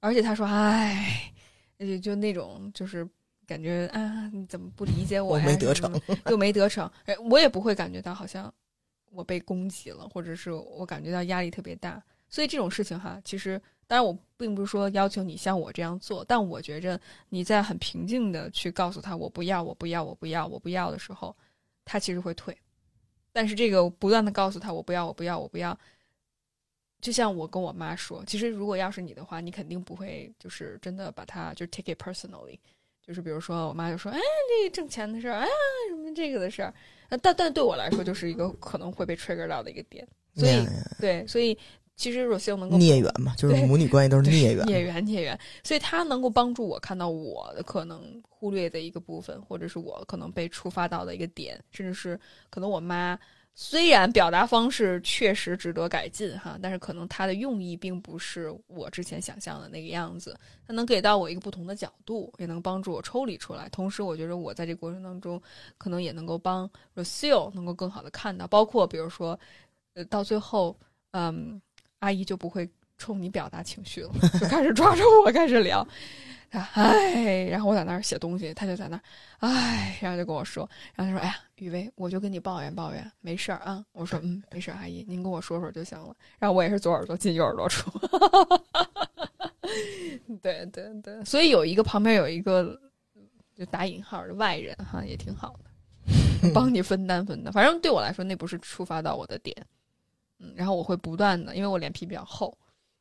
[0.00, 1.32] 而且她说：“哎，
[1.78, 3.06] 就就那种就是
[3.46, 5.44] 感觉啊，你怎么不理解我呀？
[5.44, 8.52] 我没得逞的，又没得逞，哎我也不会感觉到好像
[9.10, 12.02] 我被攻击了，或者是我感觉到压力特别大。
[12.28, 21.34] 所以这种事情哈，其实当然我并不是说要求你像我这样做，但我觉着你在很平静的去告诉他我不要，我不要，我不要，我不要的时候，
[21.84, 22.56] 他其实会退。
[23.32, 25.78] 但是这个不断的告诉他我不要，我不要，我不要，
[27.00, 32.58] 就像我跟我妈说，其实如果要是你的话，你肯定不会就是真的把它就 take it personally。
[33.02, 35.52] 就是比如说，我妈就说：“哎，这挣钱的事儿，哎呀，
[35.90, 36.72] 什么这个的事儿。”
[37.10, 40.08] 呃但但对我来说，就是一个可能会被 trigger 到的一个点。
[40.34, 40.66] 所以
[40.98, 41.56] 对，所以
[41.96, 44.66] 其实若秀能够孽缘嘛，就是母女关系都是对孽缘。
[44.66, 52.18] 孽缘，孽缘，所以他能够帮助我看到我的可能忽略的一个部分，或者是我可能被触发到的一个点，甚至是
[52.50, 53.18] 可能我妈
[53.54, 60.36] 虽然表达方式确实值得改进哈，但是可能她的用意并不是我之前想象的那个样子。
[60.66, 63.68] 她能给到我一个不同的角度，也能帮助我抽离出来。
[63.68, 65.40] 同时，我觉得我在这个过程当中，
[65.78, 69.38] 可能也能够帮 Rocio 能够更好的看到，包括比如说，
[69.94, 70.76] 呃，到最后，
[71.12, 71.62] 嗯，
[72.04, 75.86] 阿姨就不会冲你表达情绪了，就开始抓着我开始聊。
[76.50, 79.02] 哎，然后我在那儿写东西，他就在那儿，
[79.38, 83.84] 唉，然后就跟我说，然后他说，哎呀，雨薇，我就跟你抱怨抱怨，没事儿啊。
[83.92, 86.14] 我说，嗯，没事儿，阿姨，您跟我说说就行了。
[86.38, 87.90] 然后我也是左耳朵进右耳朵出，
[90.40, 92.78] 对对对，所以有一个旁边有一个
[93.56, 97.52] 就打引号的外人哈，也挺好的，帮你分担分担。
[97.52, 99.56] 反正对我来说，那不是触发到我的点，
[100.40, 102.56] 嗯，然后我会不断的，因为我脸皮比较厚，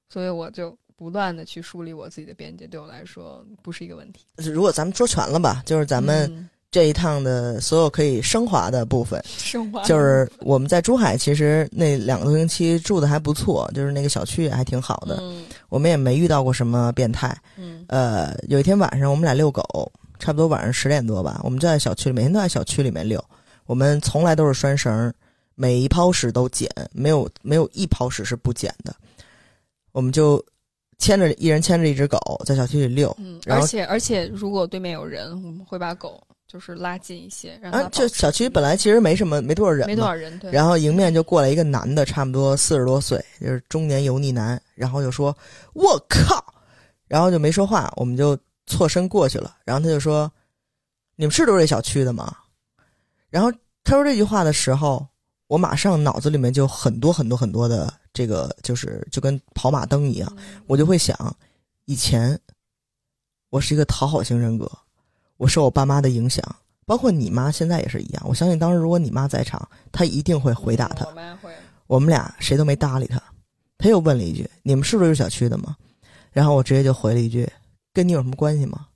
[0.09, 4.25] 所以我就不断的去梳理我自己的边界，对我来说不是一个问题。
[4.37, 17.35] 如果咱们说全了吧，就是咱们嗯这一趟的所有可以升华的部分， 升华就是我们在珠海，其实那两个多星期住的还不错，就是那个小区也还挺好的，嗯我们也没遇到过什么变态。
[17.57, 23.23] 嗯呃，有一天晚上我们俩遛狗，差不多晚上十点多吧，我们就在小区里，每天都在小区里面遛。
[23.65, 25.13] 我们从来都是拴绳儿，
[25.55, 28.95] 每一泡屎都捡，没有没有一泡屎是不捡的。
[29.91, 30.43] 我们就
[30.97, 45.35] 牵着一人牵着一只狗在小区里遛，嗯，而且而且如果对面有人，我们会把狗就是拉近一些，让啊他，就小区本来其实没什么，没多少人，没多少人，对，然后迎面就过来一个男的，差不多四十多岁，就是中年油腻男，然后就说
[45.73, 46.43] ：“我靠！”
[47.07, 49.57] 然后就没说话，我们就错身过去了。
[49.63, 50.31] 然后他就说
[51.15, 52.35] ：“你们是都是这小区的吗？”
[53.29, 53.51] 然后
[53.83, 55.05] 他说这句话的时候，
[55.53, 60.35] 我马上脑子里面就很多很多很多的这个，就是就跟跑马灯一样，
[60.65, 61.15] 我就会想，
[61.85, 62.39] 以前
[63.51, 64.67] 我是一个讨好型人格，
[65.37, 66.43] 我受我爸妈的影响，
[66.87, 68.23] 包括你妈现在也是一样。
[68.27, 71.11] 我相信当时如果你妈在场，她一定会回答他我。
[71.11, 71.53] 妈会，
[71.85, 73.21] 我们俩谁都没搭理他，
[73.77, 75.77] 他又问了一句：“你们是不是这小区的吗？”
[76.33, 77.47] 然后我直接就回了一句
[77.93, 78.87] ：“跟你有什么关系吗？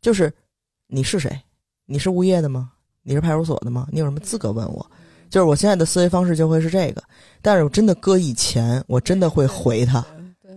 [0.00, 0.32] 就是
[0.86, 1.42] 你是谁？
[1.86, 2.70] 你是物业的吗？
[3.02, 3.88] 你是派出所的吗？
[3.90, 4.88] 你有什么资格问我？”
[5.36, 7.02] 就是我现在的思维方式就会是这个，
[7.42, 10.02] 但是我真的搁以前，我真的会回他，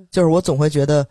[0.09, 1.05] 就是我总会觉得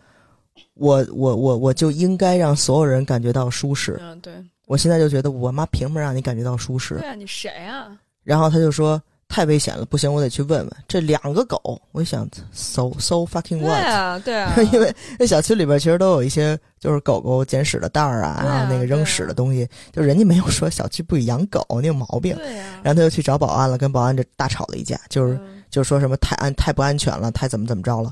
[0.73, 3.99] 我我我我就应该让所有人感觉到舒适。
[4.01, 4.33] 嗯，对，
[4.65, 7.07] 我现在就觉得我妈凭什么让你感觉到舒适对？
[7.07, 7.95] 啊，你谁啊？
[8.23, 11.79] 然后他就说太危险了，不行，我得去问问这两个狗。
[11.91, 22.35] 我一想，so so fucking 对 what？、啊，对啊， 因为那小区里边其实都有一些就是狗狗捡屎的袋儿啊，啊然后那个扔屎的东西，就人家没有说小区不许养狗，你有毛病。
[22.35, 28.11] 对呀，然后他就去找保安了，跟保安这大吵了一架，就是嗯就说什么太安太不安全了，太怎么怎么着了。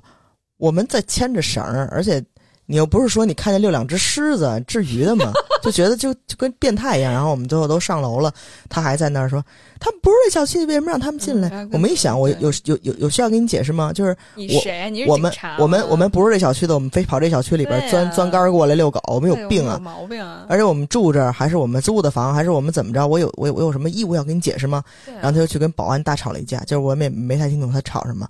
[0.58, 2.24] 我们在牵着绳儿，而且
[2.70, 5.32] 你又不是说你看见遛两只狮子，至于的吗？
[5.64, 7.12] 就觉得就就跟变态一样。
[7.12, 8.32] 然后我们最后都上楼了，
[8.70, 9.44] 他还在那儿说
[9.80, 11.50] 他们不是这小区，为什么让他们进来？
[11.50, 13.92] 嗯我们一想，我有有有有需要给你解释吗？
[13.92, 14.90] 就是我你谁？
[14.92, 19.76] 你是我们警察我们吗我们不是这小区的，我们非跑这小区里边钻钻杆儿过来遛狗，我们有病啊！
[19.76, 20.46] 有毛病啊！
[20.50, 23.08] 而且我们住这儿，还是我们租的房，还是我们怎么着？
[23.08, 24.84] 我有我有我有什么义务要跟你解释吗？
[25.08, 28.28] 啊然后他就去跟保安大吵了一架，就是我们也没太听懂他吵什么。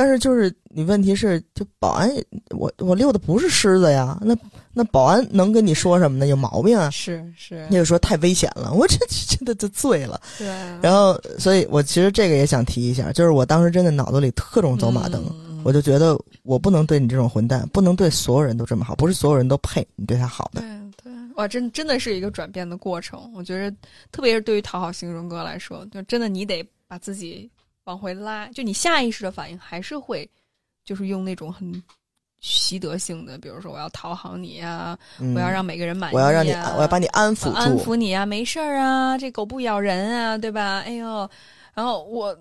[0.00, 2.10] 但是就是你问题是，就保安
[2.56, 4.34] 我我遛的不是狮子呀，那
[4.72, 6.26] 那保安能跟你说什么呢？
[6.26, 6.88] 有毛病啊！
[6.88, 8.96] 是是那，就说太危险了，我这
[9.28, 10.18] 真的就醉了。
[10.38, 20.62] 对啊，然后，所以我其实这个也想提一下，就是我当时真的脑子里特种走马灯，嗯我就觉得我不能对你这种混蛋，不能对所有人都这么好，不是所有人都配你对他好的。
[20.62, 20.70] 对
[21.04, 23.30] 对，哇，真真的是一个转变的过程。
[23.34, 23.76] 我觉得，
[24.10, 27.50] 特别是对于讨好型人格来说，就真的你得把自己
[27.90, 30.28] 往回拉，就你下意识的反应还是会，
[30.84, 31.82] 就是用那种很
[32.38, 37.76] 习得性的，比如说我要讨好你呀、嗯、我要让每个人满意、啊，我要让你，我要把你安抚我安。
[37.76, 40.84] 抚你啊，没事儿啊，这狗不咬人啊，对吧？
[40.86, 41.28] 哎呦，
[41.74, 42.36] 然后我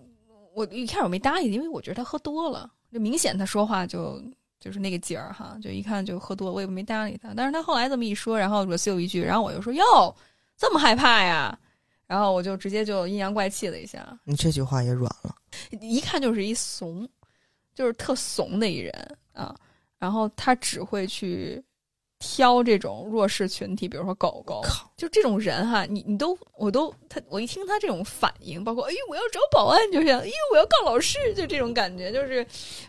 [0.53, 4.21] 我一开始我没搭理，因为我觉得他喝多了，就明显他说话就
[4.59, 7.33] 就是那个劲儿哈，就一看就喝多了，我也没搭理他。
[7.35, 10.15] 但是他后来这么一说，然后 r o s 一句，然后我就说哟，
[10.55, 11.57] 这么害怕呀？
[12.09, 15.35] 然后我就直接就阴阳怪气了一下，你这句话也软了。
[15.79, 17.07] 一看就是一怂，
[17.75, 19.55] 就是特怂的一人啊。
[19.99, 21.63] 然后他只会去
[22.17, 24.63] 挑这种弱势群体，比如说狗狗，
[24.97, 32.43] 就这种人哈，你你都我都他我一听他这种反应，包括哎呦我要找保安，就像哎呦我要告老师，就这种感觉，就是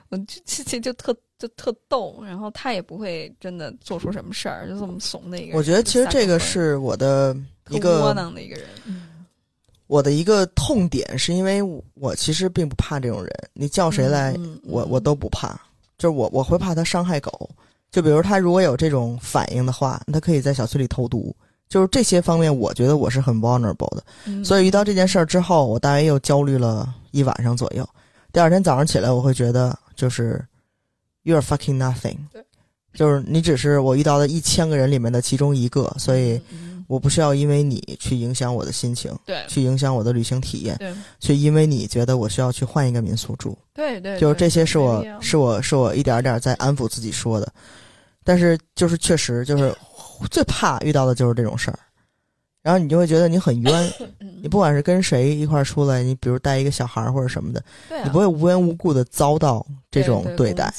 [0.08, 5.56] 我就就就就特就特逗，然后他也不会真的做出什么事儿，就这么怂的一个人。
[5.58, 7.36] 我觉得其实这个是我的
[7.68, 9.08] 一个窝囊的一个人，嗯
[9.90, 11.60] 我的一个痛点，是因为
[11.94, 15.60] 我其实并不怕这种人，你叫谁来，嗯嗯我我都不怕。
[15.98, 17.50] 就是我我会怕他伤害狗，
[17.90, 21.34] 就比如他如果有这种反应的话，他可以在小区里投毒。
[21.68, 24.04] 就是这些方面，我觉得我是很 vulnerable 的。
[24.26, 27.84] 嗯所以遇到这件事儿之后，我大约又焦虑了一晚上左右。
[28.32, 30.40] 第二天早上起来，我会觉得就是
[31.24, 32.16] you're fucking nothing，
[32.94, 43.56] 就是你只是我遇到的一千个人里面的其中一个，所以嗯我不需要因为你去影响我的心情，对去影响我的旅行体验，对去因为你觉得我需要去换一个民宿住。
[43.72, 47.48] 对对，就是这些是我是我是我一点儿点儿在安抚自己说的，
[48.24, 49.72] 但是就是确实就是
[50.32, 51.78] 最怕遇到的就是这种事儿，
[52.60, 60.74] 然后你就会觉得你很冤， 嗯你不管是跟谁一块儿出来，你比如带一个小孩儿或者什么的，对啊你不会无缘无故的遭到这种对对待。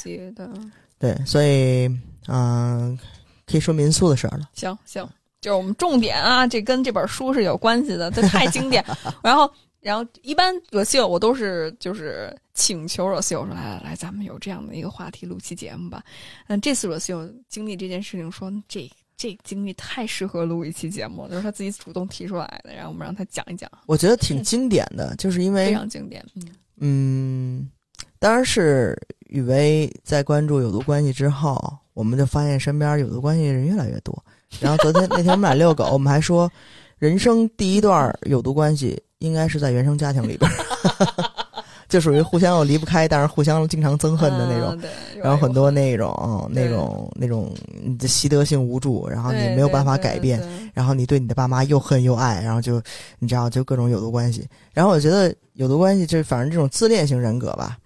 [0.98, 1.88] 对，所以
[2.28, 2.98] 嗯、
[3.46, 4.48] 可以说民宿的事儿了。
[4.52, 5.08] 行行，
[5.42, 8.82] 就是我们重点啊，这跟这本书是有关系的，这太经典。
[9.22, 16.02] 然后，然后一般惹秀我都是就是请求惹秀说来来来，咱们有这样的一个话题录期节目吧。
[16.46, 18.90] 嗯，这次惹秀经历这件事情说这。
[19.14, 26.24] 这经历太适合录一期节目，就是他自己主动提出来的，然后我们让他讲一讲，我觉得挺经典的，就是因为非常经典。
[26.34, 27.70] 嗯，嗯，
[28.18, 31.56] 当然是雨薇在关注有毒关系之后，
[31.94, 34.24] 我们就发现身边有毒关系的人越来越多。
[34.60, 36.50] 然后昨天那天我们俩遛狗，我们还说，
[36.98, 41.16] 人生第一段有毒关系应该是在原生家庭里边儿，
[41.88, 44.78] 就属于互相又离不开，但是互相经常憎恨的那种。
[44.82, 50.42] 嗯，然后很多那那种、嗯那种那种你的习得性无助，然后你没有办法改变，，
[50.72, 52.80] 然后你对你的爸妈又恨又爱，然后就
[53.18, 54.46] 你知道就各种有毒关系。
[54.72, 57.76] 然后我觉得有毒关系就是反正这种自恋型人格吧，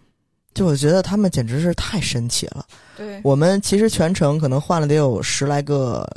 [0.55, 2.64] 就我觉得他们简直是太神奇了。
[2.97, 6.09] 对，我们其实全程可能换了得有十来个，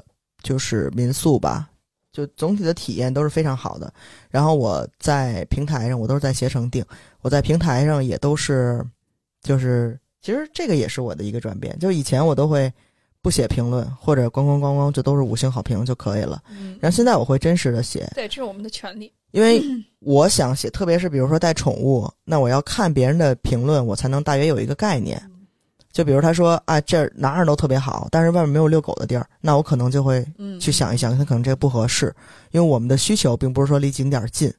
[0.41, 1.69] 就是民宿吧，
[2.11, 3.93] 就总体的体验都是非常好的。
[4.29, 6.83] 然后我在平台上，我都是在携程订，
[7.21, 8.83] 我在平台上也都是，
[9.41, 12.71] 就是其实这个也是我的一个转变，就是以前我都会
[13.21, 16.41] 不写评论，或者咣咣咣咣就都是五星好评就可以了。
[16.49, 19.11] 嗯，然后现在我会真实的写，对，这是我们的权利。
[19.31, 19.63] 因为
[19.99, 25.21] 我想写，特别是比如说带宠物，那我要看别人的评论，我才能大约有一个概念。
[25.91, 32.13] 就比如他说啊，这儿哪儿都特别好，但是外面没有遛狗的地儿，那我可能就会嗯，去想一想，他可能这个不合适，
[32.51, 34.53] 因为我们的需求并不是说离景点近，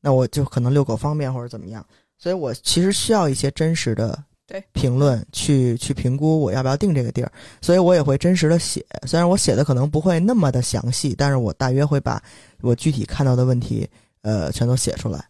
[0.00, 1.84] 那我就可能遛狗方便或者怎么样，
[2.18, 4.62] 所以我其实需要一些真实的对。
[4.72, 12.22] 评论去去评估我要不要定这个地儿，所以我也会真实的写，虽然我写的可能不会那么的详细，但是我大约会把
[12.60, 13.88] 我具体看到的问题
[14.22, 15.24] 呃全都写出来。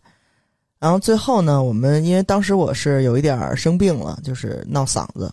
[0.84, 5.32] 然后最后呢，我们因为当时我是有一点生病了，就是闹嗓子，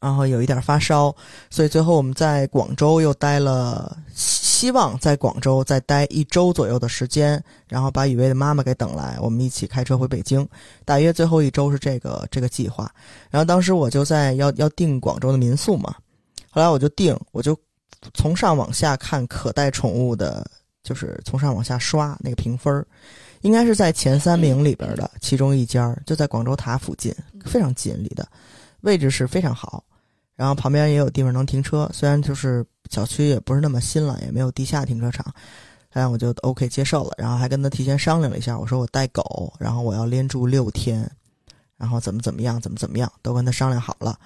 [0.00, 1.14] 然后有一点发烧，
[1.50, 7.38] 所以最后我们在广州又待了，希望在广州再待一周左右的时间，
[7.68, 10.48] 然后把雨薇的妈妈给等来，我们一起开车回北京。
[10.86, 12.90] 大约最后一周是这个这个计划。
[13.28, 15.94] 然后当时我就在要要订广州的民宿嘛，
[16.48, 17.54] 后来我就订，我就
[18.14, 20.50] 从上往下看可带宠物的，
[20.82, 22.86] 就是从上往下刷那个评分儿，
[23.46, 28.26] 应该是在前三名里边的其中一家儿，就在广州塔附近，非常近离的，
[28.80, 29.84] 位置是非常好。
[30.34, 35.32] 然后旁边也有地方能停车，虽然就是小区也不是那么新了，也没有地下停车场，
[35.92, 37.14] 但我就 OK 接受了。
[37.16, 41.08] 然后还跟他提前商量了一下，我说我带狗，然后我要连住六天，
[41.76, 44.18] 然后怎么怎么样，怎么怎么样，都跟他商量好了，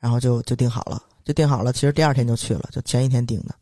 [0.00, 1.72] 然后就就定好了，就定好了。
[1.72, 3.54] 其实第二天就去了，就前一天定的。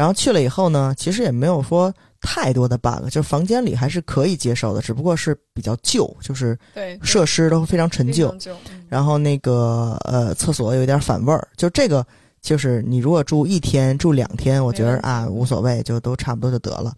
[0.00, 0.02] 对。
[0.02, 1.92] 然后去了以后呢，其实也没有说
[2.22, 8.34] 太多的 bug，就是房间里还是可以接受的，只不过是比较旧，就是对，设施都非常陈旧。
[8.38, 12.04] 旧，嗯然后那个呃，厕所有点反味儿，就这个
[12.42, 16.92] 就是你如果住一天、住两天，我觉得啊无所谓，就都差不多就得了。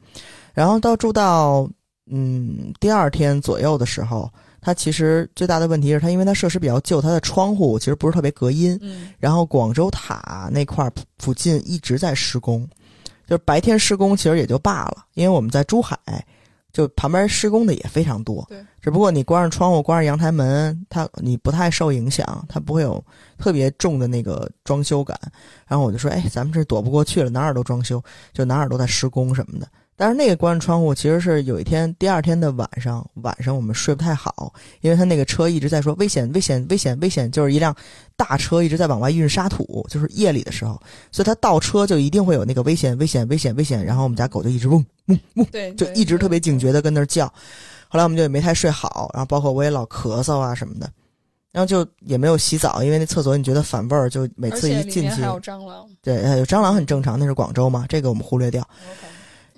[0.54, 1.68] 然后到住到
[2.10, 4.30] 嗯第二天左右的时候，
[4.60, 12.66] 它其实最大的问题是它因为它设施比较旧，它的窗户其实不是特别隔音，嗯然后广州塔那块儿附近一直在施工，
[13.32, 15.96] 就是白天施工其实也就罢了，因为我们在珠海，
[16.70, 18.44] 就旁边施工的也非常多。
[18.46, 23.02] 对，只不过你关上窗户、关上阳台门，它你不太受影响，它不会有
[23.38, 25.18] 特别重的那个装修感。
[25.66, 28.04] 然后我就说，哎，咱们这躲不过去了，哪儿都装修，
[28.34, 29.66] 就哪儿都在施工什么的。
[29.94, 37.74] 但是那个关上窗户，其实是有一天第二天的晚上，晚上我们睡不太好，因为他那个车一直在说危险、危险、危险、危险，就是一辆
[38.16, 40.80] 大车一直在往外运沙土，就是夜里的时候，
[41.12, 47.26] 所以他倒车就一定会有那个危险、危险、危险、危险，然后我们家狗就一直嗡嗡嗡，对，就一直特别警觉的跟那儿叫。
[47.88, 50.90] 后来我们就也没太睡好，然后包括我也老咳嗽啊什么的，
[51.52, 55.86] 然后就也没有洗澡，因为那厕所你觉得反味儿，就每次一进去还，有蟑螂。
[56.02, 58.66] 对，呃有蟑螂很正常，那是广州嘛，这个我们忽略掉。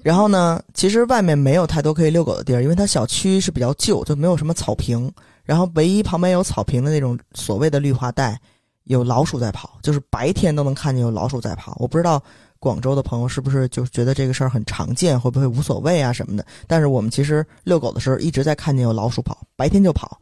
[0.04, 5.10] 然后呢，其实外面没有太多可以遛狗的地儿，因为它小区是比较旧，就没有什么草坪。
[5.44, 8.38] 然后唯一旁边有草坪的那种所谓的绿化带，
[8.84, 11.74] 有老鼠在跑，就是白天都能看见有老鼠在跑。
[11.80, 12.22] 我不知道
[12.58, 16.44] 广州的朋友是不是就觉得这个事儿很常见，会不会无所谓啊什么的。
[16.66, 20.20] 但是我们其实遛狗的时候一直在看见有老鼠跑，白天就跑。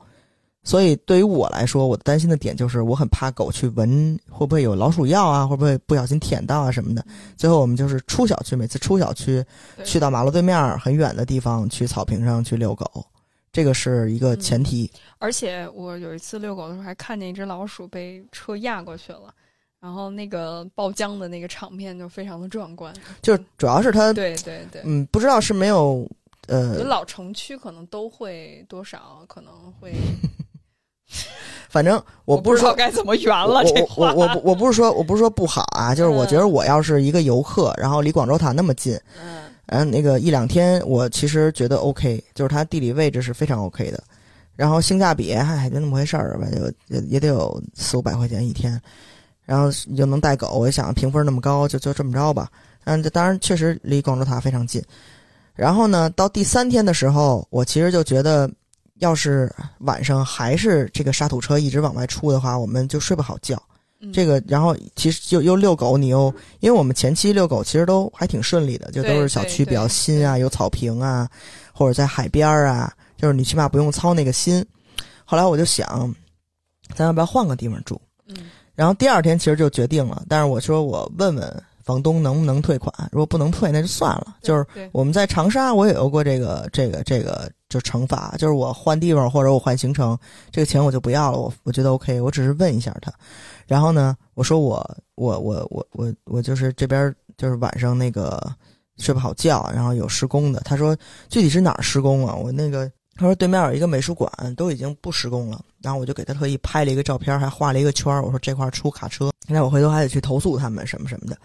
[0.64, 7.04] 所以对于我来说，我担心的点就是我很怕狗去闻会不会有老鼠药啊，会不会不小心舔到啊什么的。
[7.36, 9.44] 最后我们就是出小区，每次出小区
[9.84, 13.04] 去到马路对面很远的地方去草坪上去遛狗，
[13.52, 14.88] 这个是一个前提。
[15.18, 19.34] 而且我有一次遛狗的时候，还看见一只老鼠被车压过去了，
[19.80, 22.94] 然后那个爆浆的那个场面就非常的壮观。
[23.20, 26.08] 就主要是它，对对对，嗯，不知道是没有
[26.46, 29.92] 呃，老城区可能都会多少可能会，
[31.68, 32.70] 反正我不不是说。
[32.70, 34.12] 知道该怎么圆了我我这话。
[34.12, 44.02] 我我不我不是说我不是说不好啊，就是我觉得我要是一个游客，然后离广州塔那么近，嗯，嗯，那个一两天，我其实觉得 OK，就是它地理位置是非常 OK 的，
[44.54, 48.78] 然后性价比还就那么回事儿吧，就也也得有四五百块钱一天，
[49.46, 52.48] 然后又能带狗，我就想评分那么高，就就这么着吧。
[52.84, 54.82] 嗯，这当然确实离广州塔非常近。
[55.54, 58.50] 然后呢，到第三天的时候，我其实就觉得，
[59.02, 63.60] 要是晚上还是这个沙土车一直往外出的话，我们就睡不好觉。
[64.00, 71.28] 嗯这个，然后其实又又遛狗，你又因为我们前期遛狗其实都还挺顺利的，就都是小区比较新啊，有草坪啊，
[71.72, 74.64] 或者在海边儿啊，就是你起码不用操那个心。
[75.24, 76.12] 后来我就想，
[76.94, 78.00] 咱要不要换个地方住？
[78.28, 78.36] 嗯
[78.74, 82.92] 然后第二天其实就决定了，但是我说我问问房东能不能退款？
[83.12, 84.36] 如果不能退，那就算了。
[84.42, 90.18] 就是我们在长沙，我也有过这个这个这个就惩罚，就是我换地方或者我换行程，
[90.50, 91.38] 这个钱我就不要了。
[91.38, 93.12] 我我觉得 OK，我只是问一下他。
[93.66, 98.40] 然后呢，我说我我我我我我就是这边就是晚上那个
[98.98, 100.60] 睡不好觉，然后有施工的。
[100.60, 100.96] 他说
[101.28, 102.34] 具体是哪儿施工啊？
[102.34, 108.22] 我那个他说对面有一个美术馆都已经不施工了，然后我就给他特意拍了一个照片，还画了一个圈儿。
[108.22, 111.36] 我说这块出卡车，那我回头还得去投诉他们什么什么的。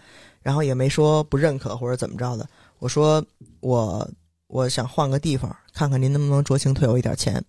[0.42, 2.48] 然后也没说不认可或者怎么着的。
[2.78, 3.24] 我说
[3.60, 4.08] 我
[4.46, 7.42] 我想换个地方，看看您能不能酌情退我一点钱。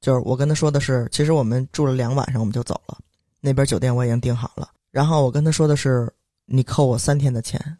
[0.00, 2.98] 就是我跟他说的是，其实我们住了两晚上我们就走了，
[3.40, 4.70] 那边酒店我已经订好了。
[4.90, 6.12] 然后我跟他说的是，
[6.44, 7.78] 你扣我三天的钱，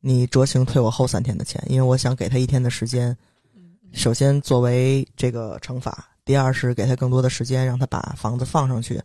[0.00, 3.16] 你酌情退我后三天的钱，因为我想给他一天的时间。
[3.92, 9.02] 首先作为这个惩罚，第二是给他更多的时间，让他把房子放上去，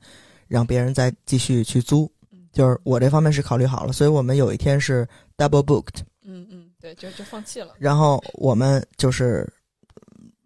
[0.48, 2.10] 让别人再继续去租。
[2.56, 5.06] 就是我这方面是考虑好了，所以我们有一天是
[5.38, 7.74] double booked，嗯嗯，对，就就放弃了。
[7.78, 9.46] 然后我们就是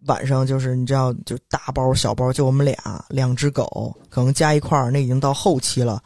[0.06, 2.76] 晚上就是你知道，就大包小包，就我们俩
[3.08, 6.02] 两只狗，可能加一块儿，那已经到后期了，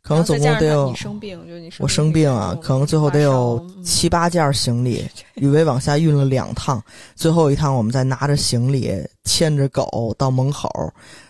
[0.00, 3.82] 可能总共得有生病，就你我生病啊，可能最后得有嗯。
[3.82, 5.04] 七八件行李，
[5.34, 6.80] 雨薇往下运了两趟，
[7.16, 10.70] 最后一趟我们再拿着行李牵着狗到门口，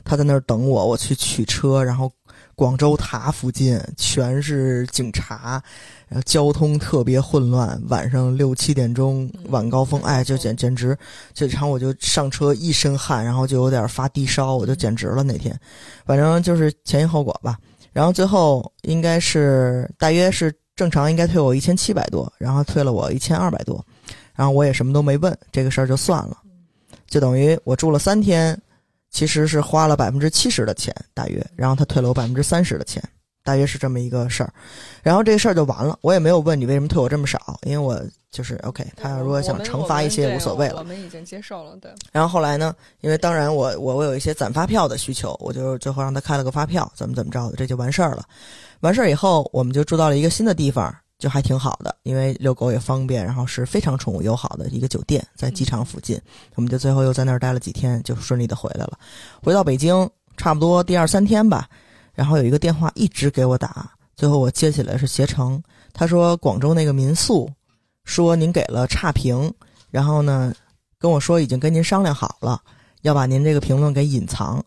[0.05, 2.13] 他在那儿等我，我去取车，然后
[2.57, 5.63] 广州塔附近全是警察，
[6.09, 9.45] 然后交通特别混乱，晚上六七点钟嗯。
[9.51, 10.97] 晚高峰，哎，就简简直，
[11.35, 15.55] 这然后我就上车一身汗，然后就有点发低烧，我就简直了那天，
[16.07, 17.59] 反正就是前因后果吧。
[17.93, 23.85] 然后最后应该是大约是正常应该退我一千七百多，然后退了我一千二百多，
[24.35, 26.39] 然后我也什么都没问，这个事儿就算了，
[27.07, 28.59] 就等于我住了三天，
[29.17, 33.03] 其实是花了百分之七十的钱大约，然后他退了我百分之三十的钱，
[33.43, 34.53] 大约是这么一个事儿，
[35.03, 37.99] 然后这个事儿就完了，我也没有问你为什么退我这么少，因为我
[38.31, 40.85] 就是 OK，他如果想惩罚一些无所谓了我。
[40.85, 48.23] 们已经接受了，对，然后后来呢，因为当然我我我有一些攒发票的需求，我就最后让他开了个发票，怎么怎么着的，这就完事儿了。
[48.81, 56.21] 完事儿以后，我们就住到了一个新的地方，就还挺好的，因为遛狗也方便，然后是非常宠物友好的一个酒店，在机场附近。
[56.55, 58.99] 我们就最后又在那儿待了几天，就顺利的回来了。
[59.43, 61.69] 回到北京，差不多第二三天吧，
[62.13, 65.63] 然后有一个电话一直给我打，最后我接起来是携程，
[65.93, 67.51] 他说广州那个民宿
[68.05, 69.53] 说您给了差评，
[69.91, 70.55] 然后呢
[70.99, 72.61] 跟我说已经跟您商量好了，
[73.03, 74.63] 要把您这个评论给隐藏，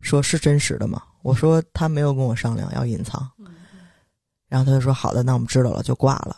[0.00, 1.02] 说是真实的吗？
[1.22, 3.28] 我说他没有跟我商量要隐藏，
[4.56, 6.34] 然后他就说好的，那我们知道了，就挂了。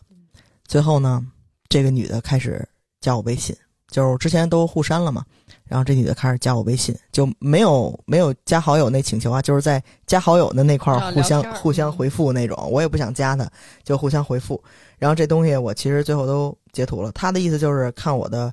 [0.66, 1.24] 最后呢，
[1.68, 2.68] 这个女的开始
[3.00, 3.54] 加我微信，
[3.92, 5.24] 就是之前都互删了嘛，
[5.66, 13.48] 然后这女的开始加我微信，就没有没有加好友那请求啊，就是在加好友的那块互相、互相回复那种，我也不想加他，
[13.84, 14.60] 就互相回复。
[14.98, 18.52] 然后这东西我其实最后都截图了，他的意思就是看我的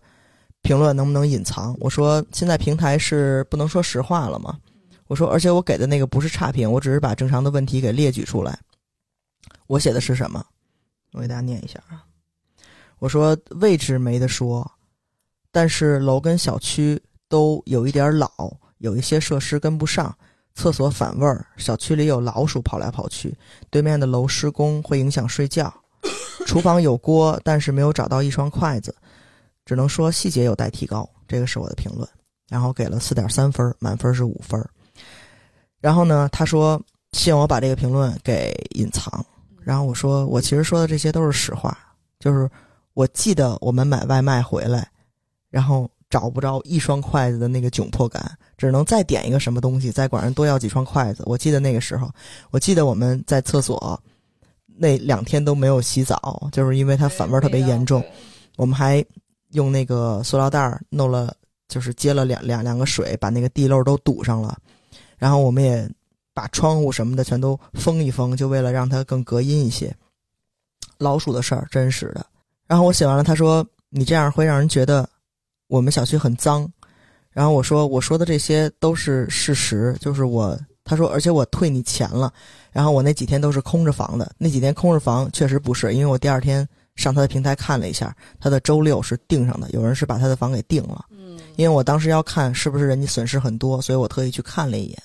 [0.61, 1.76] 评论能不能隐藏。
[1.80, 4.59] 我说现在平台是不能说实话了嘛？
[5.07, 8.59] 我说，而且我给的那个不是差评，我只是把正常的问题给列举出来。
[9.68, 10.45] 我写的是什么？
[11.11, 12.03] 我给大家念一下啊。
[12.99, 14.70] 我说位置没得说，
[15.51, 18.30] 但是楼跟小区都有一点老，
[18.78, 20.16] 有一些设施跟不上，
[20.53, 23.36] 厕所反味儿，小区里有老鼠跑来跑去，
[23.70, 25.74] 对面的楼施工会影响睡觉，
[26.45, 28.95] 厨房有锅，但是没有找到一双筷子，
[29.66, 31.07] 只能说细节有待提高。
[31.28, 32.07] 这个是我的评论，
[32.47, 34.63] 然后给了四点三分，满分是五分。
[35.80, 39.26] 然后呢，他说希望我把这个评论给隐藏。
[39.66, 41.76] 然后我说，我其实说的这些都是实话，
[42.20, 42.47] 就是
[42.93, 44.88] 我记得我们买外卖回来，
[45.49, 51.24] 然后找不着一双筷子的那个窘迫感，只能再点一个什么东西，再管人多要几双筷子。
[51.26, 52.11] 我记得那个时候，
[52.51, 53.99] 我记得我们在厕所
[54.68, 58.03] 那两天都没有洗澡，就是因为它反味儿特别严重。
[58.57, 59.03] 我们还
[59.53, 61.36] 用那个塑料袋儿弄了，
[61.68, 64.57] 就是接了两两两个水，把那个地漏都堵上了。
[65.18, 65.89] 然后我们也
[66.36, 69.91] 把窗户什么的全都封一封，就为了让它更隔音一些。
[70.99, 72.25] 老鼠的事儿真实的。
[72.67, 75.07] 然后我写完了，他说你这样会让人觉得
[75.67, 76.69] 我们小区很脏。
[77.31, 82.31] 然后我说我说的这些都是事实，就是我他说而且我退你钱了。
[82.71, 91.05] 然后我那几天都是空着房的，那几天空着房确实不是，因为我第二天上他的平台看了一下，他的周六是订上的，有人是把他的房给订了。
[91.11, 95.03] 嗯，因为我当时要看是不是人家损失很多，所以我特意去看了一眼。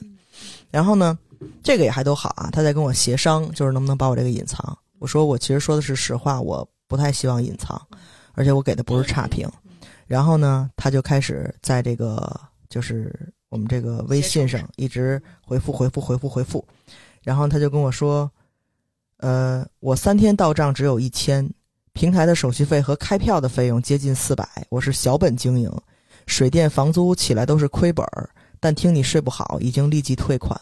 [0.71, 1.19] 然后呢，
[1.63, 4.77] 这个也还都好啊，他在跟我协商，就是能不能把我这个隐藏。
[4.99, 7.81] 我说我其实说的是实话，我不太希望隐藏，
[8.33, 9.49] 而且我给的不是差评。
[10.07, 16.65] 然后呢，他就开始在这个就是我们这个微信上一直回复回复回复回复，
[17.23, 18.31] 然后他就跟我说，
[19.19, 21.49] 呃，我三天到账只有一千，
[21.93, 25.73] 平台的手续费和开票的费用接近四百，我是小本经营，
[26.27, 28.29] 水电房租起来都是亏本儿，
[28.61, 30.61] 但听你睡不好，已经立即退款。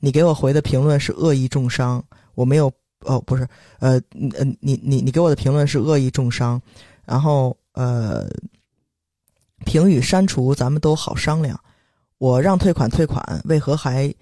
[0.00, 2.02] 你给我回的评论是恶意重伤，
[2.34, 3.46] 我没有哦，不是，
[3.78, 4.00] 呃，
[4.36, 6.60] 呃，你你你给我的评论是恶意重伤，
[7.04, 8.28] 然后呃，
[9.64, 11.58] 评语删除，咱们都好商量。
[12.18, 14.12] 我让退款退款，为何还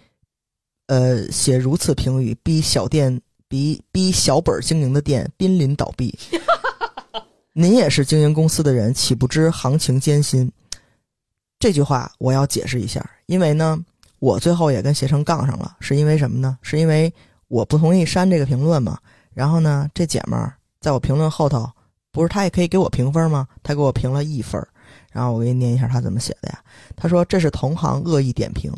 [0.87, 6.19] 呃写如此评语，逼小店逼逼小本经营的店濒临倒闭？
[7.53, 10.51] 您也是经营公司的人，岂不知行情艰辛？
[11.59, 13.79] 这句话我要解释一下，因为呢，
[14.19, 16.59] 我最后也跟携程杠上了，是因为什么呢？
[16.63, 17.13] 是因为
[17.49, 18.99] 我不同意删这个评论嘛。
[19.33, 21.69] 然后呢，这姐们儿在我评论后头，
[22.11, 23.47] 不是她也可以给我评分吗？
[23.63, 24.69] 她给我评了一分儿。
[25.11, 26.63] 然后我给你念一下她怎么写的呀？
[26.95, 28.73] 她说这是同行恶意点评，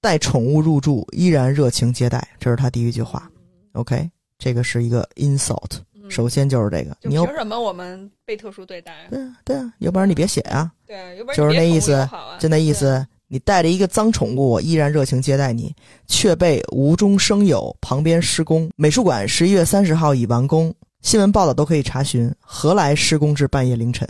[0.00, 3.30] 带宠物入住依然热情接待，这是她第一句话。
[3.72, 5.80] OK，这个是一个 insult，
[6.14, 8.92] 首先就是这个，你凭什么我们被特殊对待？
[9.10, 10.70] 对啊对啊，要不然你别写啊。
[10.86, 12.08] 对啊，要不然就是你别宠物那意思
[12.38, 15.74] 就那意思，你带着一个脏宠物，我依然热情接待你，
[16.06, 17.74] 却被无中生有。
[17.80, 24.08] 旁边施工，美术馆十一月三十号已完工，新闻报道都可以查询，何来施工至半夜凌晨？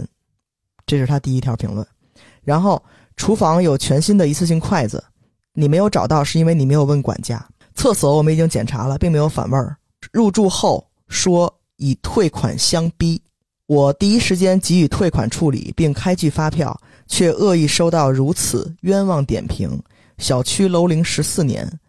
[0.87, 1.87] 这是他第一条评论。
[2.43, 2.83] 然后，
[3.17, 5.03] 厨房有全新的一次性筷子，
[5.55, 7.43] 你没有找到是因为你没有问管家。
[7.75, 9.75] 厕所我们已经检查了，并没有反味儿。
[10.13, 13.21] 入住后说以退款相逼，
[13.67, 19.83] 我第一时间给予退款处理，并开具发票，却恶意收到如此冤枉点评。
[20.19, 21.81] 小区楼龄十四年，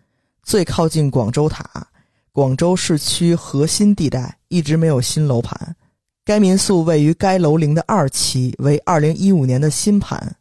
[0.42, 1.88] 最靠近广州塔，
[2.32, 5.76] 广州市区核心地带，一直没有新楼盘。
[6.24, 10.36] 该民宿位于该楼龄的二期，为二零一五年的新盘，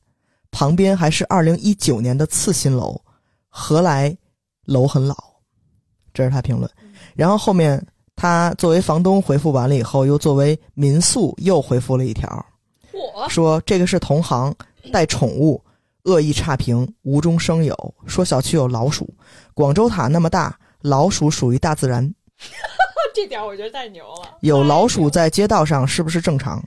[0.50, 2.98] 旁边还是二零一九年的次新楼，
[3.50, 4.16] 何来
[4.64, 5.14] 楼很老？
[6.14, 6.70] 这是他评论。
[7.14, 7.86] 然后后面
[8.16, 12.44] 他作为房东回复完了以后，又作为民宿又回复了一条，
[13.28, 14.54] 说这个是同行
[14.92, 15.62] 带宠物，
[16.04, 19.08] 恶意差评，无中生有，说小区有老鼠，
[19.52, 22.14] 广州塔那么大，老鼠属于大自然，
[23.14, 24.36] 这点我觉得太牛了。
[24.40, 26.62] 有老鼠在街道上是不是正常？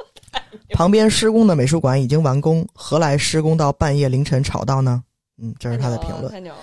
[0.70, 5.02] 旁边施工的美术馆已经完工，何来施工到半夜凌晨吵到呢？
[5.42, 6.30] 嗯，这是他的评论。
[6.30, 6.60] 太牛了。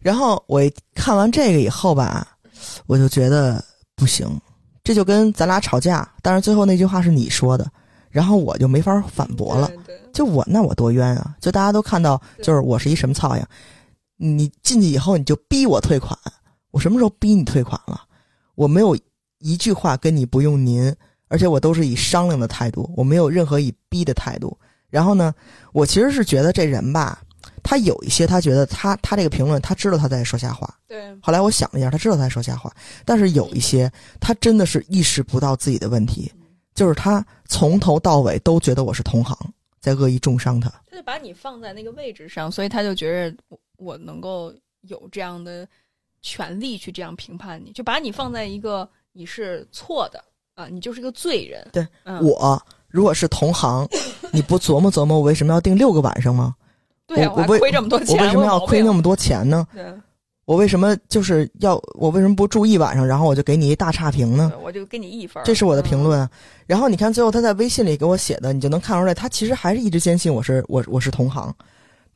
[0.00, 0.60] 然后我
[0.94, 2.33] 看完这个以后吧，
[2.86, 3.62] 我就觉得
[3.96, 4.28] 不行，
[4.82, 7.70] 这就跟咱俩吵架，但是最后那句话是你说的，
[8.10, 9.70] 然后我就没法反驳了。
[10.12, 11.34] 就我那我多冤啊！
[11.40, 13.44] 就大家都看到，就是我是一什么操样，
[14.16, 16.16] 你进去以后你就逼我退款，
[16.70, 18.00] 我什么时候逼你退款了？
[18.54, 18.96] 我没有
[19.40, 20.94] 一句话跟你不用您，
[21.26, 24.56] 而且我都是以商量的态度，我没有任何以逼的态度。
[24.88, 25.34] 然后呢，
[25.72, 27.20] 我其实是觉得这人吧，
[27.64, 32.70] 他有一些他觉得他他这个评论他知道他在说瞎话，对后来我想了一下，他知道他在说瞎话，
[33.04, 33.90] 但是有一些
[34.20, 36.30] 他真的是意识不到自己的问题，
[36.74, 39.36] 就是他从头到尾都觉得我是同行，
[39.80, 40.70] 在恶意重伤他。
[40.90, 45.66] 他就把你放在那个位置上，所以他就觉得我我能够有这样的
[46.20, 50.22] 权利去这样评判你，就把你放在一个你是错的
[50.54, 51.66] 啊，你就是个罪人。
[51.72, 53.88] 对，嗯，我如果是同行，
[54.32, 56.54] 你不琢磨琢磨我为什么要订六个晚上吗？
[57.06, 59.02] 对啊，我还亏这么多钱，我为什么要亏那么？
[59.02, 59.66] 多钱呢？
[59.74, 59.84] 对，
[60.46, 64.52] 我为什么就是要我为什么不住一晚上，然后我就给你一大差评呢？
[64.62, 65.44] 我就给你一分儿。
[65.44, 66.22] 这是我的评论嗯。
[66.22, 66.30] 啊。
[66.66, 71.54] 然后你看最后他在微信里给我写的，你就能看出来，他其实还是一直坚信我是我我是同行。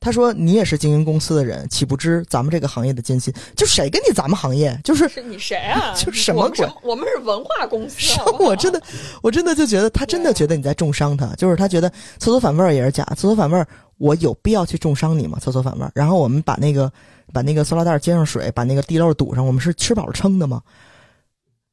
[0.00, 3.34] 他说你也是经营公司的人，岂不知咱们这个行业的艰辛？
[3.56, 4.78] 就谁跟你咱们行业？
[4.84, 5.92] 就是是你谁啊？
[5.98, 7.04] 就是什么鬼我们？
[7.08, 8.16] 是文化公司。
[8.38, 8.80] 我真的，
[9.22, 13.66] 我真的就觉得他真的觉得你在重伤他，就是他觉得厕所反味儿也是假，厕所反味儿，
[13.98, 15.38] 我有必要去重伤你吗？
[15.40, 16.90] 厕所反味儿，然后我们把那个
[17.32, 20.62] 把那个塑料袋接上水，把那个地漏堵上，我们是吃饱了撑的吗？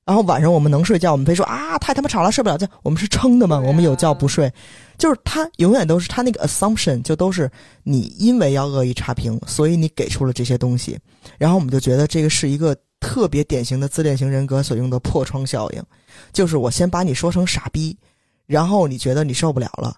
[0.05, 3.59] 然后晚上我们能睡觉，我们非说啊太他妈吵了睡不了觉，我们是撑的吗？
[3.59, 4.53] 我们有觉不睡，
[4.99, 7.49] 就是他永远都是他那个 assumption 就都是
[7.81, 10.99] 你因为要恶意差评，所以你给出了这些东西，
[11.39, 15.83] 然后我们就觉得这个是一个特别典型的自恋型人格所用的破窗效应，
[16.31, 17.97] 就是我先把你说成傻逼，
[18.45, 19.95] 然后你觉得你受不了了，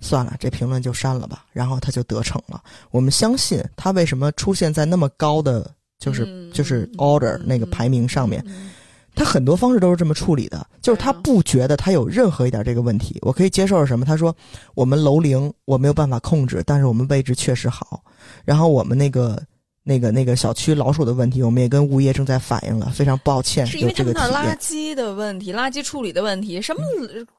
[0.00, 2.62] 算了，这评论就删了吧，然后他就得逞了。
[2.90, 8.70] 我们相信他为什么出现在那么高的就是、嗯就是嗯 order 嗯那个排名上面，嗯
[9.14, 13.18] 他很多方式都是这么处理的，就是他不觉得他有任何一点这个问题。
[13.22, 14.04] 我可以接受是什么？
[14.04, 14.32] 他说
[14.74, 18.00] 我们楼龄我没有办法控制，但是我们位置确实好，
[18.44, 19.42] 然后我们那个
[19.88, 24.54] 那个那个小区老鼠的问题，我们也跟物业正在反映了，非常抱歉是因为他们的垃。
[24.58, 26.82] 圾的问题、垃圾处理的问题，什么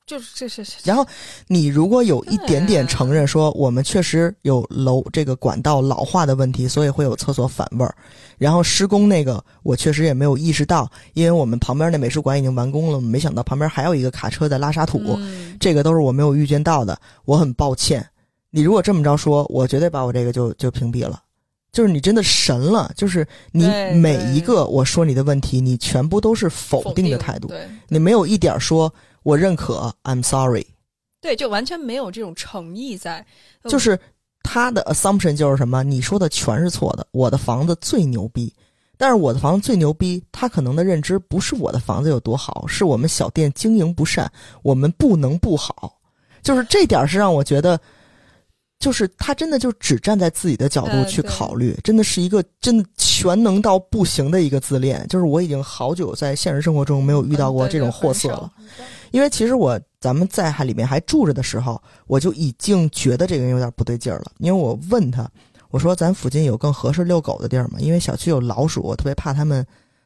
[0.08, 1.06] 就是这是然后
[1.46, 7.94] 你如果有一点点承认说我们确实有楼这个管道老化的问题，所以会有厕所反味儿，
[8.40, 18.04] 然后施工那个我确实也没有意识到，因为我们旁边那美术馆已经完工了，没想到旁边还有一个卡车在拉沙土，嗯这个都是我没有预见到的，我很抱歉。
[18.50, 21.22] 你如果这么着说，我绝对把我这个就就屏蔽了。
[21.72, 23.64] 就是你真的神了，就是你
[23.94, 27.52] 每一个我说你的问题，你全部都是否否定的态度，
[27.88, 28.92] 你没有一点说
[29.22, 30.66] 我认可，I'm sorry，
[31.22, 33.24] 对，就完全没有这种诚意在，
[33.62, 33.70] 嗯。
[33.70, 33.98] 就是
[34.42, 35.84] 他的 assumption 就是什么？
[35.84, 38.52] 你说的全是错的，我的房子最牛逼，
[38.98, 44.32] 但是我的房子最牛逼，他可能的认知不是我的房子有多好，是我们小店经营不善，
[44.64, 45.96] 我们不能不好，
[46.42, 47.80] 就是这点儿是让我觉得。
[48.80, 55.06] 就是他真的就只站在自己的角度去考虑，真的是一个真的全能到不行的一个自恋。
[55.10, 58.50] 就是我已经好久在现实生活中没有遇到过这种货色了。
[59.12, 64.32] 因为其实我咱们在还里面还住着的时候，我就已经觉得这个人有点不对劲儿了。
[64.38, 65.30] 因为我问他，
[65.72, 67.80] 我说咱附近有更合适遛狗的地儿吗？
[67.80, 69.66] 因为小区有老鼠，我特别怕他们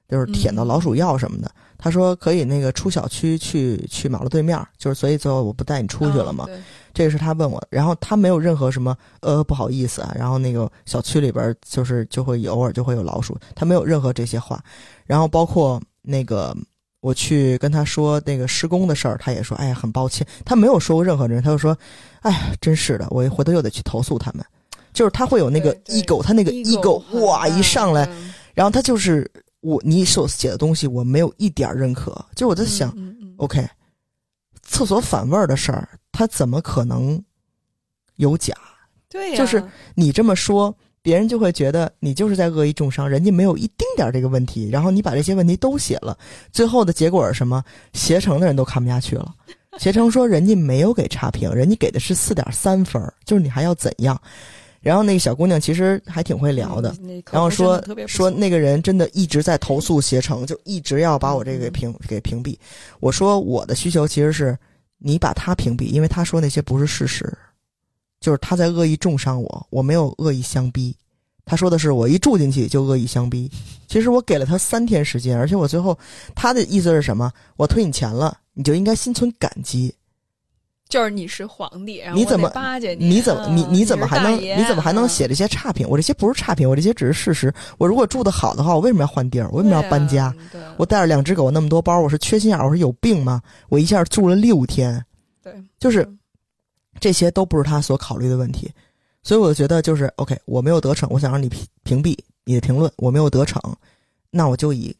[0.09, 1.51] 就是舔到老鼠药什么的。
[1.77, 6.47] 他说可以那个出小区去去马路对面，就是所以最后我不带你出去了嘛。
[6.93, 14.63] 这是他问我，然后他没有任何什么呃不好意思啊，然后那个小区里边就是就会偶尔就会有老鼠，他没有任何这些话，
[15.05, 16.55] 然后包括那个
[17.01, 21.75] 我去跟他说那个施工的事儿，他也说哎呀很抱歉，他没有说过任何人，他就说
[22.21, 24.45] 哎呀真是的，我一回头又得去投诉他们，
[24.93, 28.07] 就是他会有那个 ego，他那个 ego 哇一上来，
[28.53, 29.29] 然后他就是
[29.61, 32.95] 我你所写的东西我没有一点认可，就我在想。
[33.37, 33.67] OK，
[34.73, 37.23] 厕所反味儿的事儿，他怎么可能
[38.15, 38.55] 有假？
[39.07, 39.63] 对呀，就是
[39.93, 46.17] 你这么说，别人就会觉得你就是在恶意重伤，人家没有一丁点儿这个问题，然后你把这些问题都写了，
[46.51, 47.63] 最后的结果是什么？
[47.93, 49.31] 携程的人都看不下去了。
[49.77, 54.19] 携程说人家没有给差评，人家给的是四点三分，就是你还要怎样？
[54.83, 62.57] 然后那个小姑娘其实还挺会聊的，嗯，然后说说那个人真的一直在投诉携程，就一直要把我这个屏给屏蔽。
[62.99, 64.55] 我说我的需求其实是
[64.97, 67.33] 你把他屏蔽，因为他说那些不是事实，
[68.19, 70.93] 就是他在恶意重伤我，我没有恶意相逼。
[71.45, 73.49] 他说的是我一住进去就恶意相逼，
[73.87, 75.97] 其实我给了他三天时间，而且我最后
[76.35, 77.31] 他的意思是什么？
[77.55, 79.93] 我退你钱了，你就应该心存感激。
[80.93, 83.07] 就是你是皇帝，然后你怎么巴结你？
[83.07, 85.89] 你怎么你嗯你怎么还能你怎么还能写这些差评？
[85.89, 87.51] 我这些不是差评，我这些只是事实。
[87.79, 89.49] 我如果住的好的话，我为什么要换地儿？
[89.51, 90.25] 我为什么要搬家？？
[90.25, 90.35] 啊
[90.77, 93.41] 我带着两只狗那么多包，我是缺心眼儿，我是有病吗？
[93.69, 95.03] 我一下住了六天，
[95.41, 96.07] 对对，就是
[96.99, 98.71] 这些都不是他所考虑的问题，
[99.23, 103.59] 所以我觉得就是 OK，我没有得逞，我想让你屏屏蔽你的评论，我没有得逞，
[104.29, 104.95] 那我就以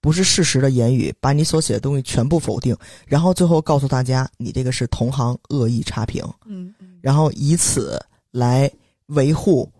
[0.00, 2.76] 不是事实的言语把你所写的东西全部否定，
[3.06, 8.70] 然后最后告诉大家你这个是同行恶意差评，嗯嗯，然后以此来
[9.06, 9.70] 维护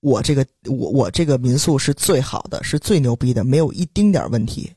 [0.00, 4.72] 我这个我我这个民宿是最好的，是最牛逼的，没有一丁点儿问题。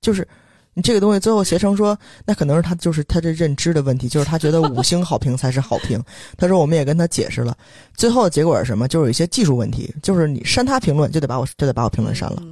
[0.00, 0.26] 就是
[0.72, 6.02] 你这个东西最后携程说，那可能是他就是他这认知的问题，就是他觉得五星好评才是好评。
[6.38, 7.54] 他说我们也跟他解释了，
[7.94, 8.88] 最后的结果是什么？
[8.88, 12.42] 就是有一些技术问题，就是你删他评论就得把我就得把我评论删了。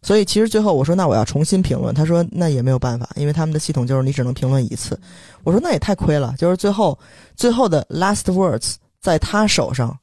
[0.00, 4.98] 所以其实最后我说那我要重新评论，他说那也没有办法，因为他们的系统就是你只能评论一次。
[5.44, 6.98] 我说那也太亏了，就是最后
[7.36, 9.96] 最后的 last words 在他手上，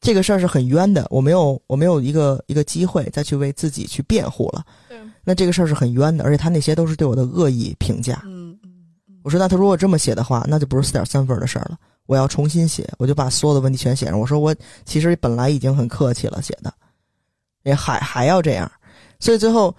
[0.00, 4.64] 这个事儿是很冤的，我没有我没有一个一个机会再去为自己去辩护了。
[4.88, 8.22] 对，那这个事儿是很冤的，而且他那些都是对我的恶意评价。
[8.24, 8.70] 嗯嗯
[9.22, 11.76] 我说那他如果这么写的话，那就不是四点三分的事儿了，
[12.06, 14.18] 我要重新写，我就把所有的问题全写上。
[14.18, 16.72] 我说我其实本来已经很客气了写的，
[17.64, 18.70] 也还还要这样，
[19.18, 19.74] 所以最后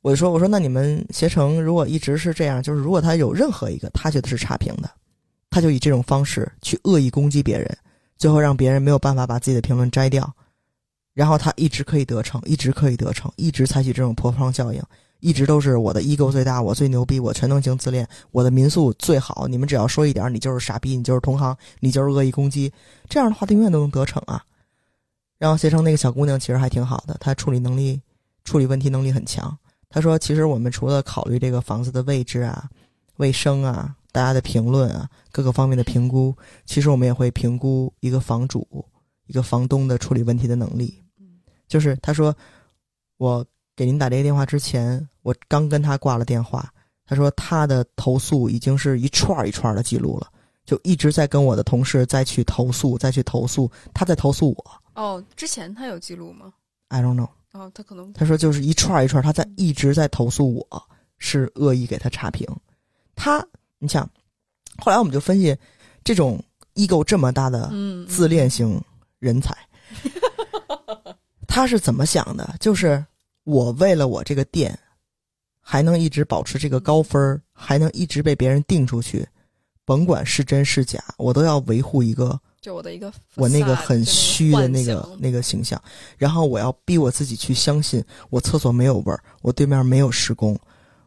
[0.00, 4.90] 我就说我说那你们携程如果一直是这样，就是如果他有任何一个他觉得是差评的，
[5.50, 7.76] 他就以这种方式去恶意攻击别人，
[8.18, 10.30] 最后让别人没有办法把自己的评论摘掉，
[11.14, 14.82] 然后他一直可以得逞，一直可以得逞，一直采取这种破窗效应。
[15.20, 19.48] 一直都是我的 ego 最大，我最牛逼，我全能型自恋，我的民宿最好。
[19.48, 22.70] 你们只要说一点，你就是傻逼，你就是同行，你就是恶意攻击。
[23.08, 24.44] 这样的话，他永远都能得逞啊。
[25.38, 27.98] 然后携程那个小姑娘其实还挺好的，她处理能力、
[28.44, 29.56] 处理问题能力很强。
[29.88, 32.68] 他说，其实我们除了考虑这个房子的位置啊、
[33.16, 38.84] 卫生啊、大家的评论啊各个方面的评估，其实我们也会评估一个房主、
[39.26, 41.02] 一个房东的处理问题的能力。
[41.66, 42.34] 就是他说，
[43.16, 43.44] 我。
[43.76, 46.72] 给您打这个电话之前，我刚跟他挂了电话。
[47.04, 50.28] 他说他的投诉已经是一串一串的记录了，
[50.64, 54.80] 就一直在跟我的同事再去投诉，再去投诉，他在投诉我。
[54.94, 56.54] 哦，之前他有记录吗
[56.86, 57.30] ？I don't know。
[57.54, 60.88] 哦，他可能他说就是一串一串，他在一直在投诉我
[61.18, 62.44] 是恶意给他差评。
[63.14, 63.46] 他，
[63.78, 64.08] 你想，
[64.78, 65.56] 后来我们就分析，
[66.02, 66.42] 这种
[66.74, 68.82] ego 这么大的嗯自恋型
[69.20, 69.56] 人才，
[71.46, 72.56] 他是怎么想的？
[72.58, 73.04] 就是
[73.44, 74.76] 我为了我这个店，
[75.60, 79.24] 还能一直保持这个高分儿，还能一直被别人定出去，
[79.84, 85.78] 甭管是真是假，我都要维护一个就我的一个我那个很虚的那个那个形象，
[86.16, 90.58] 然后我要逼我自己去相信，我厕所没有味儿，我对面没有施工，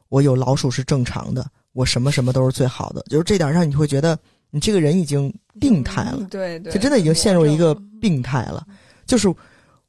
[0.09, 1.43] 我有老鼠是正常的，
[1.73, 4.15] 我什么什么都是最好的，就是这点让你会觉得
[4.51, 8.63] 你这个人已经病态了嗯，对对，就真的已经陷入一个病态了。
[9.07, 9.27] 就是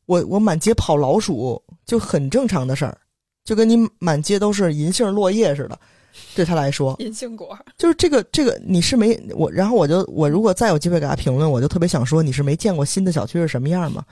[0.06, 2.96] 我我满街跑老鼠就很正常的事儿，
[3.44, 5.78] 就跟你满街都是银杏落叶似的，
[6.34, 14.04] 对他来说，银杏果，就是这个这个你是没我，然后我就我如果再有机会给他评论，我就特别想说你是没见过新的小区是什么样吗？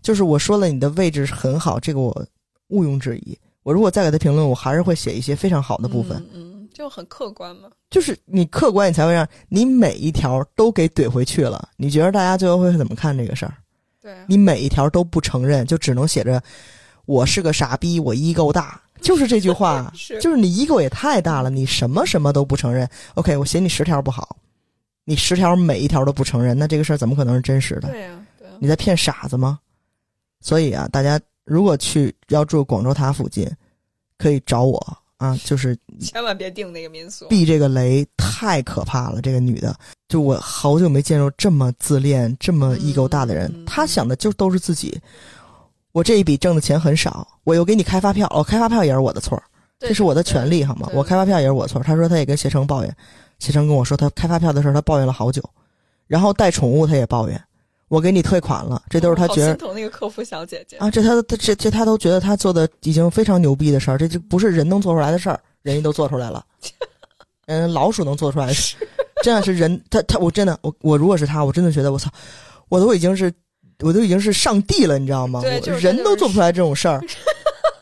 [0.00, 2.26] 就是我说了你的位置很好，这个我
[2.68, 3.36] 毋庸置疑。
[3.64, 6.16] 我如果再给他评论，我还是会写一些非常好的部分。
[6.32, 7.68] 嗯，嗯，就很客观嘛。
[7.90, 11.68] 就是你客观，你才会让你每一条都给怼回去了。
[11.76, 13.54] 你觉得大家最后会怎么看这个事儿？
[14.00, 16.40] 对啊，你每一条都不承认，就只能写着
[17.04, 22.88] “我是个傻逼，我 ego 大”，就是这句话 是就是你 ego 也太大了，你什么什么都不承认。
[23.14, 24.36] OK，我写你十条不好，
[25.04, 27.88] 你十条每一条都不承认，那这个事儿怎么可能是真实的？
[27.88, 29.58] 对呀，对啊，你在骗傻子吗？
[30.40, 33.50] 所以啊，大家如果去要住广州塔附近，
[34.18, 34.78] 可以找我
[35.16, 37.26] 啊，就是 千万别定那个民宿。
[37.28, 39.20] 避这个雷太可怕了。
[39.20, 39.74] 这个女的，
[40.08, 43.50] 就我好久没见着这么自恋、这么 ego 大的人。
[43.52, 44.96] 嗯她想的就都是自己。
[45.92, 49.42] 我这一笔挣的钱很少，我又给你开发票，哦，开发票也是我的错
[49.78, 50.88] 这是我的权利，好吗？
[50.92, 51.94] 我开发票也是我错他。
[51.94, 52.96] 说他也跟携程抱怨，
[53.38, 55.42] 携程跟我说他开发票的事儿，她抱怨了好久，
[56.06, 57.40] 然后带宠物他也抱怨，
[57.88, 60.76] 我给你退款了，这都是他觉得心疼那个客服小姐姐。
[60.78, 66.44] 啊，这他他这这他都觉得他做的已经非常牛逼的事儿，这就不是人能做出来的事儿，人家都做出来了。
[67.46, 68.76] 嗯，老鼠能做出来的事，
[69.22, 72.10] 真的是人，他他我真的我我如果是他，我真的觉得我操，
[72.68, 73.32] 我都已经是
[73.84, 75.40] 我都已经是上帝了，你知道吗？
[75.42, 77.00] 我对就是人都做不出来这种事儿。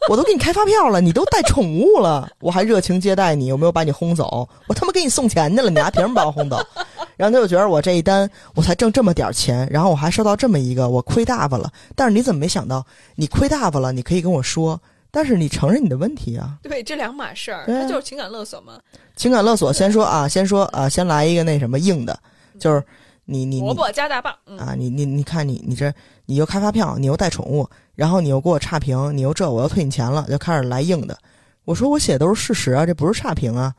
[0.09, 4.49] 我都给你开发票了，你都带宠物了，我还热情接待你，有没有把你轰走？
[4.69, 6.57] 我他妈给你送钱去了，你还凭什么把我轰走？
[7.17, 11.69] 然后他就觉得我这一单我才挣这么点儿钱，然后我还收到这么一个，我亏大发了。
[11.97, 12.87] 但是你怎么没想到，
[13.17, 14.81] 你亏大发了，你可以跟我说，
[15.11, 16.57] 但是你承认你的问题啊。
[16.63, 18.75] 对，这两码事儿，那就是情感勒索嘛。
[19.17, 22.17] 情感勒索，先说啊，先说啊，先来一个那什么硬的，
[22.61, 22.81] 就是
[23.27, 25.93] 你你你萝卜加大棒，嗯，啊，你你你看你你这
[26.24, 31.18] 你又开发票，你又带宠物，然后你又给我差评，你又这我要退你钱了，就开始来硬的。
[31.64, 33.74] 我说我写的都是事实啊，这不是差评啊。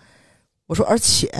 [0.65, 1.31] 我说而且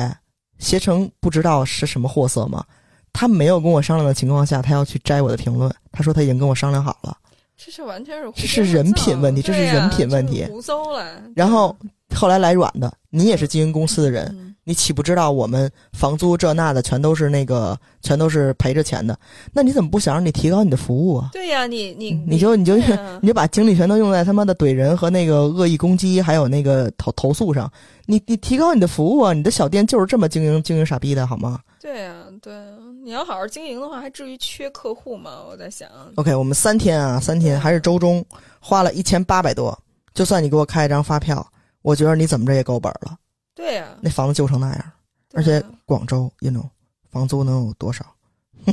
[0.58, 2.64] 携程不知道是什么货色吗？
[3.12, 5.70] 他没有跟我商量的情况下，他要去摘我的评论。
[5.92, 7.18] 他说他已经跟我商量好了。
[7.58, 11.20] 这是完全是这是人品问题这是人品问题就是胡诌了。
[11.36, 11.76] 然后
[12.16, 19.18] 后来来软的，你也是经营公司的人，嗯你岂不知道我们房租这那的全都是那个全都是赔着钱的？
[19.54, 21.30] 那你怎么不想让你提高你的服务啊？
[21.32, 22.76] 对呀，你你你就你就
[23.22, 27.72] 你就把精力全都用在他妈的怼人和那个恶意攻击，还有那个投投诉上。
[28.08, 29.32] 你你提高你的服务啊！
[29.32, 32.62] 你的小店就是这么经营经营傻逼的好吗对呀，对呀，
[33.06, 35.44] 你要好好经营的话，还至于缺客户吗？
[35.50, 38.22] 我在想，？OK，我们三天啊，三天还是周中，
[38.60, 39.78] 花了一千八百多。
[40.14, 41.46] 就算你给我开一张发票，
[41.84, 43.16] 我觉得你怎么着也够本了。
[43.58, 44.92] 对呀，那房子旧成那样，
[45.30, 46.70] 对而且广州，you know，
[47.10, 48.06] 房租能有多少？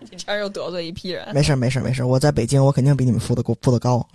[0.00, 1.32] 你这样又得罪一批人。
[1.32, 4.06] 没事儿没事儿没事儿，我在北京，我肯定比你们付的高付的高。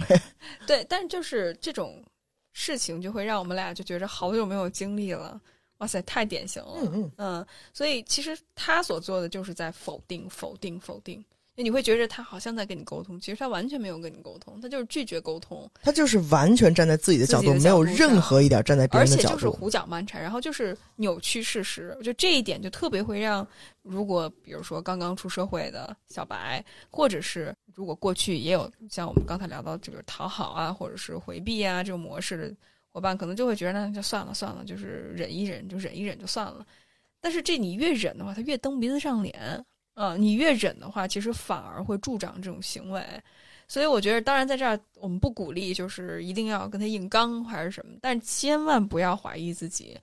[0.67, 2.03] 对，但就是这种
[2.51, 5.39] 事情，就会让我们俩就觉着好久没有经历了。
[5.77, 6.73] 哇塞，太典型了。
[6.91, 11.23] 嗯嗯所以其实他所做的就是在否定、否定、否定。
[11.63, 19.27] 你会觉得他好像在跟你沟通，其实他完全没有跟你沟通，他就是拒绝沟通，他就是完全站在自己的角度，没有任何一点站在别人的角度。
[19.29, 21.93] 而且就是胡搅蛮缠，然后就是扭曲事实。
[21.97, 23.45] 我觉得这一点就特别会让，
[23.81, 32.55] 如果比如说刚刚出社会的小白，或者是如果过去也有像我们刚才聊到这个讨好啊，或者是回避啊这种模式的
[32.91, 36.65] 伙伴，可能就会觉得那就算了算了，就是忍一忍，就忍一忍就算了。
[37.21, 39.65] 但是这你越忍的话，他越蹬鼻子上脸
[39.99, 43.03] 啊、你越忍的话，其实反而会助长这种行为。
[43.67, 49.97] 所以我觉得，当然在这儿我们不鼓励，就是一定要跟他硬刚还是什么，但千万不要怀疑自己。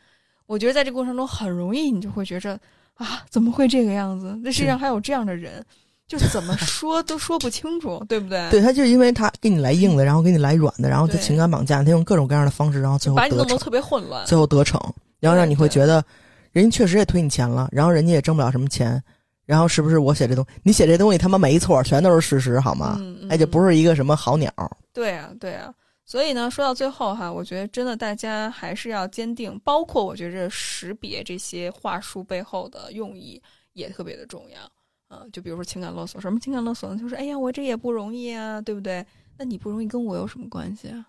[0.44, 2.60] 我觉得在这过程中，很容易你就会觉着
[2.96, 4.38] 啊，怎么会这个样子？
[4.44, 5.64] 那世界上还有这样的人，
[6.06, 8.46] 就是怎么说都说不清楚，对不对？
[8.52, 14.24] 对，他就因为他给你来硬的，然后给你来软的，然后他情感绑架，他用各种各样的方式，然后最后，把你弄得特别混乱。
[14.26, 14.78] 最后得逞，
[15.20, 16.04] 然后让你会觉得
[16.52, 19.02] 人家确实也退你钱了，然后人家也挣不了什么钱，
[19.46, 22.96] 然后是不是我写这东你写这东西他妈没错，全都是事实，好吗？
[23.00, 24.52] 嗯嗯哎，就不是一个什么好鸟。
[24.92, 25.72] 对啊，对啊。
[26.04, 33.42] 所以呢，说到最后哈，我觉得真的大家还是要坚定，包括我觉着识别这些话术背后的用意
[33.72, 34.60] 也特别的重要。
[35.08, 36.96] 啊，就比如说情感勒索，什么情感勒索呢？
[36.96, 39.04] 就是哎呀，我这也不容易啊，对不对？
[39.38, 41.04] 那你不容易跟我有什么关系啊？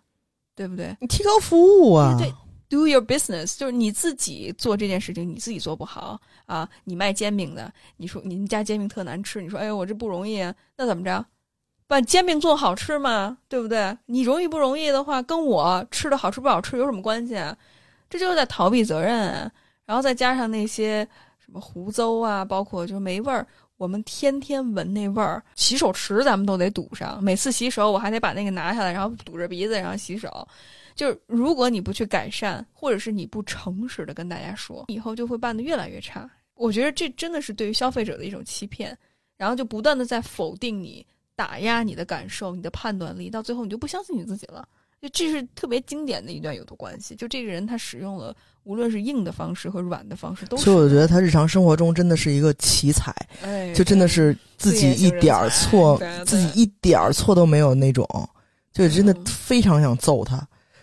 [0.55, 0.95] 对不对？
[0.99, 2.33] 你提高服务啊，对
[2.69, 6.67] ，do your business，就是你自己做这件事情，你自己做不好啊。
[6.83, 10.41] 你卖煎饼的，你说你们家煎饼特难吃，你说哎呦我这不容易，
[10.75, 11.25] 那怎么着？
[11.87, 13.97] 把煎饼做好吃嘛，对不对？
[14.07, 17.57] 你容易不容易的话，跟我吃的好吃不好吃有什么关系啊？
[18.09, 19.51] 这就是在逃避责任啊。
[19.85, 21.07] 然后再加上那些
[21.39, 23.47] 什么胡诌啊，包括就没味儿，
[23.77, 30.45] 我们天天闻那味儿，洗手池咱们都得堵上，每次洗手我还得把那个拿下来，然后堵着鼻子然后洗手。
[30.97, 36.29] 就是如果你不去改善，或者是你不诚实的跟大家说，以后就会办得越来越差。
[36.55, 38.97] 我觉得这真的是对于消费者的一种欺骗，
[39.37, 41.05] 然后就不断的在否定你。
[41.35, 44.67] 打压你的感受，你的判断力，到最后你就不相信你自己了。
[44.99, 47.15] 就这是特别经典的一段有毒关系。
[47.15, 50.63] 就这个人他使用了无论是硬的方式和软的方式都是。
[50.63, 58.03] 所以我觉得他日常生活中真的是一个奇才，哎，就真的是自己一点儿错，自己一点儿错都没有那种，
[58.73, 60.37] 就真的嗯非常想揍他。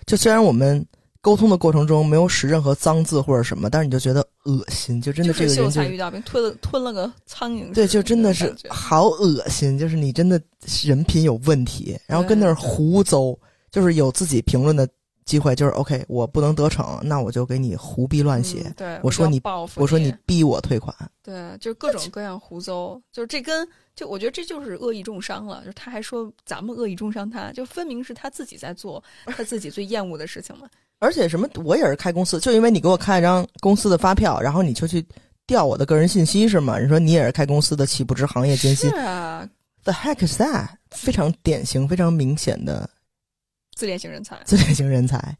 [0.06, 0.84] 就虽然我们
[1.20, 7.72] 沟通的过程中没有使任何脏字或者什么，但是你就觉得恶心，就真的这个人就才遇到兵，吞了吞了个苍蝇。
[7.72, 10.38] 对，就真的是好恶心，就是你真的
[10.84, 13.34] 人品有问题，然后跟那儿胡诌，
[13.70, 14.86] 就是有自己评论的
[15.24, 18.62] 机会，就是 OK，我不能得逞，那我就给你胡逼乱写。
[18.66, 23.66] 嗯对，我说你报复我说你逼我退款，对，就是各种各样胡诌，就是这跟
[23.96, 25.60] 就我觉得这就是恶意重伤了。
[25.60, 30.68] 就是他还说咱们恶意重伤他，就分明是他自己在做他自己最厌恶的事情嘛。
[31.00, 35.04] 而且什么，我也是开公司，就因为你给我开了张公司的发票，然后你就去
[35.46, 36.78] 调我的个人信息是吗？
[36.78, 39.46] 你说你也是开公司的岂不知行业艰辛是啊
[39.82, 40.68] ，？The heck is that？
[40.92, 42.88] 非常典型、非常明显的
[43.74, 45.36] 自恋型人才，自恋型人才，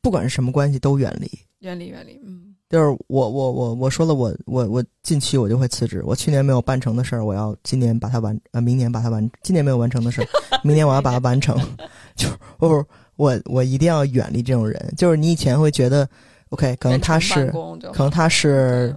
[0.00, 1.30] 不管是什么关系都远离。
[1.60, 10.28] 远离远离，嗯，就是我我我我说了我我我近期我就会辞职，我去年没有办成的事儿，我要今年把它完呃明年把它完，今年没有完成的事儿，
[10.62, 11.56] 明年我要把它完成。
[12.14, 12.84] 就是不不
[13.16, 14.94] 我我一定要远离这种人。
[14.96, 16.08] 就是你以前会觉得
[16.50, 17.50] OK，可能他是
[17.92, 18.96] 可能他是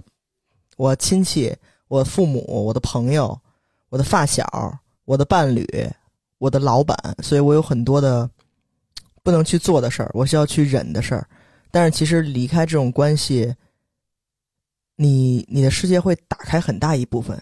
[0.76, 1.52] 我亲戚、
[1.88, 3.36] 我父母、我的朋友、
[3.88, 4.46] 我的发小、
[5.04, 5.66] 我的伴侣、
[6.42, 8.28] 我的老板，所以我有很多的
[9.22, 11.24] 不能去做的事儿，我需要去忍的事儿。
[11.70, 13.54] 但是其实离开这种关系，
[14.96, 17.40] 你你的世界会打开很大一部分，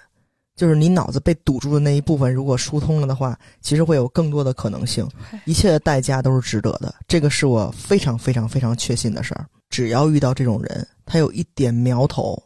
[0.54, 5.08] 就是你脑子被堵住的那一部分，如果疏通了的话，其实会有更多的可能性。
[5.46, 9.46] 一切的代价都是值得的，这个是我非常非常非常确信的事儿。
[9.70, 12.38] 只要遇到这种人，他有一点苗头，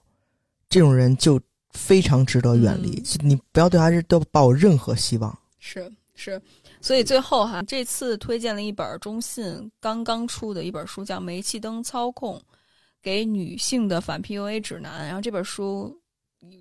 [0.68, 1.40] 这种人就
[1.72, 3.02] 非常值得远离。
[3.20, 5.36] 嗯你不要对他是都抱有任何希望。
[5.58, 6.40] 是是，
[6.80, 12.40] 所以最后哈，这次推荐了一本中信刚刚出的一本书，叫《煤气灯操控：
[13.02, 15.02] 给女性的反 PUA 指南》。
[15.06, 16.00] 然后这本书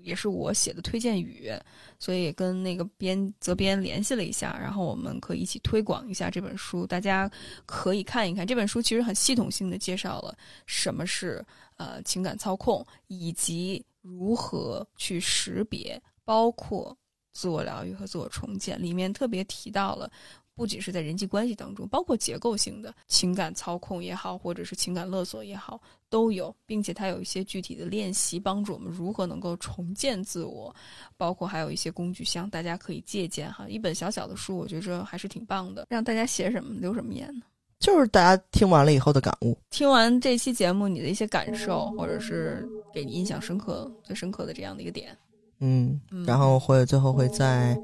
[0.02, 1.52] 也是我写的推荐语，
[2.00, 7.30] 所以跟那个编责编联系了一下，然后我们可以一起推广一下这本书，大家
[7.64, 8.46] 可以看一看。
[8.46, 10.36] 这本书其实很系统性的介绍了
[10.66, 11.44] 什么是
[11.76, 16.96] 呃情感操控，以及如何去识别，包括
[17.34, 20.10] 自我疗愈和自我重建，里面特别提到了，
[20.54, 30.74] 不仅是在人际关系当中，包括结构性的情感操控也好，或者是情感勒索也好，都有，并且它有一些具体的练习，帮助我们如何能够重建自我，
[31.16, 33.66] 包括还有一些工具箱，大家可以借鉴哈。
[33.68, 37.42] 一本小小的书，我觉着还是挺棒的，让大家写什么留什么言呢？
[37.80, 39.58] 就是大家听完了以后的感悟。
[39.68, 45.14] 听完这期节目，你的一些感受，或者是给你印象深刻、最深刻的这样的一个点，
[45.60, 47.76] 嗯，嗯然后会最后会在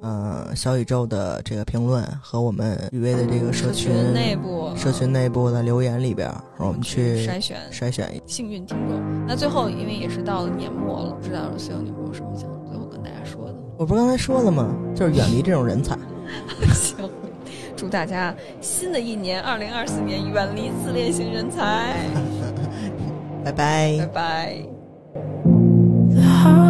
[0.00, 8.08] 呃小宇宙的这个评论和我们雨薇的这个社群内部社群内部的留言里边儿，我们去筛选筛选。
[8.26, 9.26] 幸运听众。
[9.26, 13.54] 那最后，因为也是到了年末了，不知道所有你们有什么想最后跟大家说的？
[13.76, 14.74] 我不是刚才说了吗？
[14.94, 15.98] 就是远离这种人才。
[16.72, 16.96] 行，
[17.76, 21.94] 祝大家新的一年二零二四年远离自恋型人才，
[23.44, 24.69] 拜 拜拜拜。